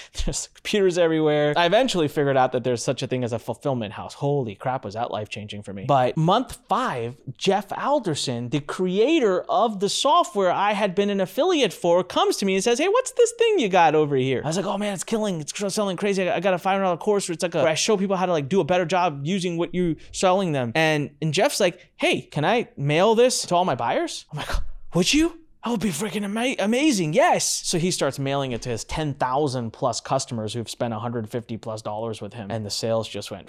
There's 0.24 0.48
computers 0.54 0.98
everywhere. 0.98 1.54
I 1.56 1.66
eventually 1.66 2.08
figured 2.08 2.36
out 2.36 2.52
that 2.52 2.64
there's 2.64 2.82
such 2.82 3.02
a 3.02 3.06
thing 3.06 3.24
as 3.24 3.32
a 3.32 3.38
fulfillment 3.38 3.92
house. 3.94 4.14
Holy 4.14 4.54
crap, 4.54 4.84
was 4.84 4.94
that 4.94 5.10
life 5.10 5.28
changing 5.28 5.62
for 5.62 5.72
me. 5.72 5.84
But 5.86 6.16
month 6.16 6.58
five, 6.68 7.16
Jeff 7.36 7.72
Alderson, 7.76 8.48
the 8.50 8.60
creator 8.60 9.42
of 9.42 9.80
the 9.80 9.88
software 9.88 10.50
I 10.50 10.72
had 10.72 10.94
been 10.94 11.10
an 11.10 11.20
affiliate 11.20 11.72
for, 11.72 12.02
comes 12.04 12.36
to 12.38 12.46
me 12.46 12.54
and 12.54 12.64
says, 12.64 12.78
Hey, 12.78 12.88
what's 12.88 13.12
this 13.12 13.32
thing 13.32 13.58
you 13.58 13.68
got 13.68 13.94
over 13.94 14.16
here? 14.16 14.42
I 14.44 14.48
was 14.48 14.56
like, 14.56 14.66
Oh 14.66 14.78
man, 14.78 14.94
it's 14.94 15.04
killing, 15.04 15.40
it's 15.40 15.74
selling 15.74 15.96
crazy. 15.96 16.28
I 16.28 16.40
got 16.40 16.54
a 16.54 16.58
$500 16.58 16.98
course 16.98 17.28
where 17.28 17.34
it's 17.34 17.42
like 17.42 17.54
a, 17.54 17.58
where 17.58 17.68
I 17.68 17.74
show 17.74 17.96
people 17.96 18.16
how 18.16 18.26
to 18.26 18.32
like 18.32 18.48
do 18.48 18.60
a 18.60 18.64
better 18.64 18.84
job 18.84 19.20
using 19.24 19.56
what 19.56 19.74
you're 19.74 19.96
selling 20.12 20.52
them. 20.52 20.72
And, 20.74 21.10
and 21.20 21.32
Jeff's 21.34 21.60
like, 21.60 21.90
Hey, 21.96 22.22
can 22.22 22.44
I 22.44 22.68
mail 22.76 23.14
this 23.14 23.42
to 23.46 23.54
all 23.54 23.64
my 23.64 23.74
buyers? 23.74 24.26
I'm 24.32 24.38
like, 24.38 24.48
Would 24.94 25.12
you? 25.12 25.38
That 25.64 25.70
would 25.70 25.80
be 25.80 25.90
freaking 25.90 26.24
ama- 26.24 26.56
amazing. 26.58 27.12
Yes. 27.12 27.62
So 27.66 27.78
he 27.78 27.90
starts 27.90 28.18
mailing 28.18 28.52
it 28.52 28.62
to 28.62 28.68
his 28.68 28.84
10,000 28.84 29.72
plus 29.72 30.00
customers 30.00 30.54
who've 30.54 30.68
spent 30.68 30.92
150 30.92 31.56
plus 31.58 31.82
dollars 31.82 32.20
with 32.20 32.34
him. 32.34 32.50
And 32.50 32.66
the 32.66 32.70
sales 32.70 33.08
just 33.08 33.30
went 33.30 33.48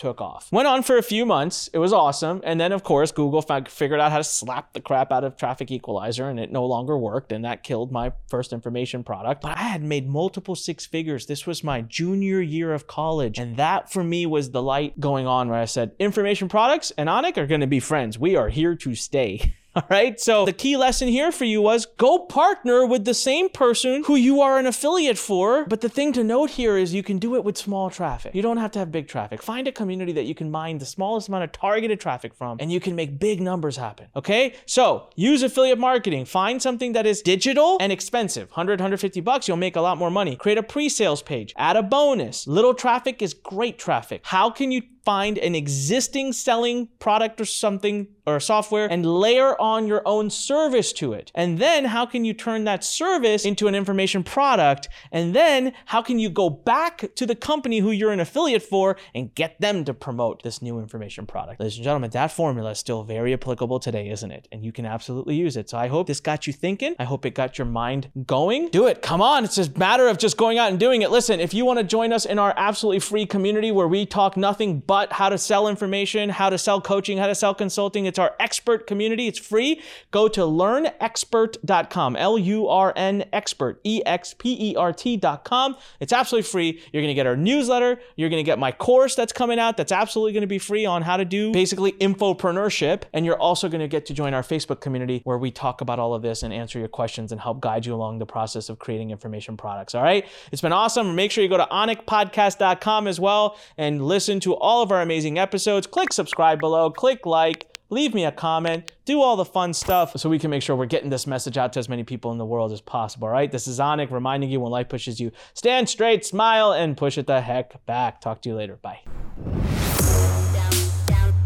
took 0.00 0.20
off. 0.20 0.50
Went 0.50 0.66
on 0.66 0.82
for 0.82 0.96
a 0.96 1.02
few 1.02 1.26
months. 1.26 1.68
It 1.74 1.78
was 1.78 1.92
awesome. 1.92 2.40
And 2.42 2.58
then, 2.58 2.72
of 2.72 2.82
course, 2.82 3.12
Google 3.12 3.42
figured 3.42 4.00
out 4.00 4.10
how 4.10 4.16
to 4.16 4.24
slap 4.24 4.72
the 4.72 4.80
crap 4.80 5.12
out 5.12 5.24
of 5.24 5.36
Traffic 5.36 5.70
Equalizer 5.70 6.28
and 6.28 6.40
it 6.40 6.50
no 6.50 6.64
longer 6.64 6.96
worked. 6.96 7.32
And 7.32 7.44
that 7.44 7.62
killed 7.62 7.92
my 7.92 8.12
first 8.28 8.54
information 8.54 9.04
product. 9.04 9.42
But 9.42 9.58
I 9.58 9.62
had 9.62 9.82
made 9.82 10.08
multiple 10.08 10.56
six 10.56 10.86
figures. 10.86 11.26
This 11.26 11.46
was 11.46 11.62
my 11.62 11.82
junior 11.82 12.40
year 12.40 12.72
of 12.72 12.86
college. 12.86 13.38
And 13.38 13.58
that 13.58 13.92
for 13.92 14.02
me 14.02 14.24
was 14.24 14.50
the 14.50 14.62
light 14.62 14.98
going 14.98 15.26
on 15.26 15.50
where 15.50 15.60
I 15.60 15.66
said, 15.66 15.92
information 15.98 16.48
products 16.48 16.92
and 16.96 17.08
Anik 17.08 17.36
are 17.36 17.46
going 17.46 17.60
to 17.60 17.66
be 17.66 17.80
friends. 17.80 18.18
We 18.18 18.36
are 18.36 18.48
here 18.48 18.74
to 18.76 18.94
stay. 18.94 19.54
All 19.90 19.96
right. 19.96 20.20
So 20.20 20.44
the 20.44 20.52
key 20.52 20.76
lesson 20.76 21.08
here 21.08 21.32
for 21.32 21.44
you 21.44 21.62
was 21.62 21.86
go 21.86 22.18
partner 22.18 22.84
with 22.84 23.04
the 23.04 23.14
same 23.14 23.48
person 23.48 24.04
who 24.04 24.14
you 24.14 24.40
are 24.40 24.58
an 24.58 24.66
affiliate 24.66 25.18
for. 25.18 25.64
But 25.64 25.80
the 25.80 25.88
thing 25.88 26.12
to 26.14 26.24
note 26.24 26.50
here 26.50 26.76
is 26.76 26.92
you 26.92 27.02
can 27.02 27.18
do 27.18 27.34
it 27.36 27.44
with 27.44 27.56
small 27.56 27.88
traffic. 27.88 28.34
You 28.34 28.42
don't 28.42 28.58
have 28.58 28.72
to 28.72 28.78
have 28.78 28.92
big 28.92 29.08
traffic. 29.08 29.42
Find 29.42 29.66
a 29.66 29.72
community 29.72 30.12
that 30.12 30.24
you 30.24 30.34
can 30.34 30.50
mine 30.50 30.78
the 30.78 30.86
smallest 30.86 31.28
amount 31.28 31.44
of 31.44 31.52
targeted 31.52 31.98
traffic 32.00 32.34
from 32.34 32.58
and 32.60 32.70
you 32.70 32.80
can 32.80 32.94
make 32.94 33.18
big 33.18 33.40
numbers 33.40 33.76
happen. 33.76 34.08
Okay. 34.14 34.54
So 34.66 35.08
use 35.16 35.42
affiliate 35.42 35.78
marketing. 35.78 36.26
Find 36.26 36.60
something 36.60 36.92
that 36.92 37.06
is 37.06 37.22
digital 37.22 37.78
and 37.80 37.92
expensive 37.92 38.48
100, 38.50 38.80
150 38.80 39.20
bucks. 39.20 39.48
You'll 39.48 39.56
make 39.56 39.76
a 39.76 39.80
lot 39.80 39.96
more 39.96 40.10
money. 40.10 40.36
Create 40.36 40.58
a 40.58 40.62
pre 40.62 40.88
sales 40.88 41.22
page, 41.22 41.54
add 41.56 41.76
a 41.76 41.82
bonus. 41.82 42.46
Little 42.46 42.74
traffic 42.74 43.22
is 43.22 43.32
great 43.32 43.78
traffic. 43.78 44.20
How 44.24 44.50
can 44.50 44.72
you 44.72 44.82
find 45.04 45.38
an 45.38 45.54
existing 45.54 46.32
selling 46.32 46.88
product 46.98 47.40
or 47.40 47.44
something 47.44 48.06
or 48.26 48.38
software 48.38 48.86
and 48.90 49.04
layer 49.04 49.60
on 49.60 49.69
your 49.78 50.02
own 50.06 50.30
service 50.30 50.92
to 50.94 51.12
it? 51.12 51.30
And 51.34 51.58
then 51.58 51.86
how 51.86 52.06
can 52.06 52.24
you 52.24 52.34
turn 52.34 52.64
that 52.64 52.84
service 52.84 53.44
into 53.44 53.68
an 53.68 53.74
information 53.74 54.22
product? 54.22 54.88
And 55.12 55.34
then 55.34 55.72
how 55.86 56.02
can 56.02 56.18
you 56.18 56.30
go 56.30 56.50
back 56.50 57.14
to 57.14 57.26
the 57.26 57.34
company 57.34 57.78
who 57.78 57.90
you're 57.90 58.12
an 58.12 58.20
affiliate 58.20 58.62
for 58.62 58.96
and 59.14 59.34
get 59.34 59.60
them 59.60 59.84
to 59.84 59.94
promote 59.94 60.42
this 60.42 60.60
new 60.60 60.78
information 60.78 61.26
product? 61.26 61.60
Ladies 61.60 61.76
and 61.76 61.84
gentlemen, 61.84 62.10
that 62.10 62.32
formula 62.32 62.70
is 62.70 62.78
still 62.78 63.02
very 63.02 63.32
applicable 63.32 63.80
today, 63.80 64.10
isn't 64.10 64.30
it? 64.30 64.48
And 64.52 64.64
you 64.64 64.72
can 64.72 64.86
absolutely 64.86 65.36
use 65.36 65.56
it. 65.56 65.70
So 65.70 65.78
I 65.78 65.88
hope 65.88 66.06
this 66.06 66.20
got 66.20 66.46
you 66.46 66.52
thinking. 66.52 66.94
I 66.98 67.04
hope 67.04 67.24
it 67.24 67.34
got 67.34 67.58
your 67.58 67.66
mind 67.66 68.10
going. 68.26 68.68
Do 68.68 68.86
it. 68.86 69.02
Come 69.02 69.22
on. 69.22 69.44
It's 69.44 69.58
a 69.58 69.70
matter 69.78 70.08
of 70.08 70.18
just 70.18 70.36
going 70.36 70.58
out 70.58 70.70
and 70.70 70.78
doing 70.78 71.02
it. 71.02 71.10
Listen, 71.10 71.40
if 71.40 71.54
you 71.54 71.64
want 71.64 71.78
to 71.78 71.84
join 71.84 72.12
us 72.12 72.24
in 72.24 72.38
our 72.38 72.54
absolutely 72.56 73.00
free 73.00 73.26
community 73.26 73.70
where 73.70 73.88
we 73.88 74.06
talk 74.06 74.36
nothing 74.36 74.80
but 74.80 75.12
how 75.12 75.28
to 75.28 75.38
sell 75.38 75.68
information, 75.68 76.28
how 76.30 76.50
to 76.50 76.58
sell 76.58 76.80
coaching, 76.80 77.18
how 77.18 77.26
to 77.26 77.34
sell 77.34 77.54
consulting. 77.54 78.06
It's 78.06 78.18
our 78.18 78.34
expert 78.40 78.86
community. 78.86 79.26
It's 79.26 79.38
free. 79.50 79.82
Go 80.12 80.28
to 80.28 80.42
lurnexpert.com, 80.42 82.16
L 82.16 82.38
U 82.38 82.68
R 82.68 82.92
N 82.96 83.24
expert, 83.32 83.80
E 83.84 84.00
X 84.06 84.34
P 84.38 84.70
E 84.70 84.76
R 84.76 84.92
T.com. 84.92 85.76
It's 85.98 86.12
absolutely 86.12 86.48
free. 86.48 86.80
You're 86.92 87.02
going 87.02 87.10
to 87.10 87.14
get 87.14 87.26
our 87.26 87.36
newsletter. 87.36 88.00
You're 88.16 88.30
going 88.30 88.42
to 88.42 88.48
get 88.48 88.58
my 88.58 88.72
course 88.72 89.14
that's 89.14 89.32
coming 89.32 89.58
out 89.58 89.76
that's 89.76 89.92
absolutely 89.92 90.32
going 90.32 90.42
to 90.42 90.46
be 90.46 90.58
free 90.58 90.86
on 90.86 91.02
how 91.02 91.16
to 91.16 91.24
do 91.24 91.52
basically 91.52 91.92
infopreneurship. 91.92 93.02
And 93.12 93.26
you're 93.26 93.38
also 93.38 93.68
going 93.68 93.80
to 93.80 93.88
get 93.88 94.06
to 94.06 94.14
join 94.14 94.34
our 94.34 94.42
Facebook 94.42 94.80
community 94.80 95.20
where 95.24 95.38
we 95.38 95.50
talk 95.50 95.80
about 95.80 95.98
all 95.98 96.14
of 96.14 96.22
this 96.22 96.42
and 96.42 96.54
answer 96.54 96.78
your 96.78 96.88
questions 96.88 97.32
and 97.32 97.40
help 97.40 97.60
guide 97.60 97.84
you 97.86 97.94
along 97.94 98.18
the 98.18 98.26
process 98.26 98.68
of 98.68 98.78
creating 98.78 99.10
information 99.10 99.56
products. 99.56 99.94
All 99.94 100.02
right. 100.02 100.26
It's 100.52 100.62
been 100.62 100.72
awesome. 100.72 101.14
Make 101.16 101.32
sure 101.32 101.42
you 101.42 101.50
go 101.50 101.56
to 101.56 101.68
anikpodcast.com 101.70 103.08
as 103.08 103.18
well 103.18 103.58
and 103.76 104.04
listen 104.04 104.38
to 104.40 104.54
all 104.54 104.82
of 104.82 104.92
our 104.92 105.02
amazing 105.02 105.38
episodes. 105.38 105.86
Click 105.86 106.12
subscribe 106.12 106.60
below, 106.60 106.90
click 106.90 107.26
like, 107.26 107.69
leave 107.90 108.14
me 108.14 108.24
a 108.24 108.32
comment, 108.32 108.92
do 109.04 109.20
all 109.20 109.36
the 109.36 109.44
fun 109.44 109.74
stuff 109.74 110.16
so 110.16 110.30
we 110.30 110.38
can 110.38 110.50
make 110.50 110.62
sure 110.62 110.74
we're 110.74 110.86
getting 110.86 111.10
this 111.10 111.26
message 111.26 111.58
out 111.58 111.72
to 111.74 111.78
as 111.80 111.88
many 111.88 112.04
people 112.04 112.32
in 112.32 112.38
the 112.38 112.46
world 112.46 112.72
as 112.72 112.80
possible, 112.80 113.26
all 113.26 113.32
right? 113.32 113.50
This 113.50 113.66
is 113.66 113.78
Anik 113.78 114.10
reminding 114.10 114.50
you 114.50 114.60
when 114.60 114.70
life 114.70 114.88
pushes 114.88 115.20
you, 115.20 115.32
stand 115.54 115.88
straight, 115.88 116.24
smile, 116.24 116.72
and 116.72 116.96
push 116.96 117.18
it 117.18 117.26
the 117.26 117.40
heck 117.40 117.84
back. 117.86 118.20
Talk 118.20 118.40
to 118.42 118.48
you 118.48 118.54
later. 118.54 118.76
Bye. 118.76 119.00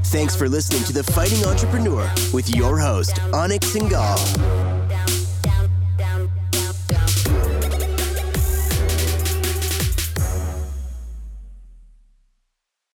Thanks 0.05 0.37
for 0.37 0.49
listening 0.49 0.85
to 0.85 0.93
The 0.93 1.03
Fighting 1.03 1.45
Entrepreneur 1.45 2.09
with 2.33 2.55
your 2.55 2.79
host, 2.79 3.17
Anik 3.33 3.61
Singal. 3.61 4.64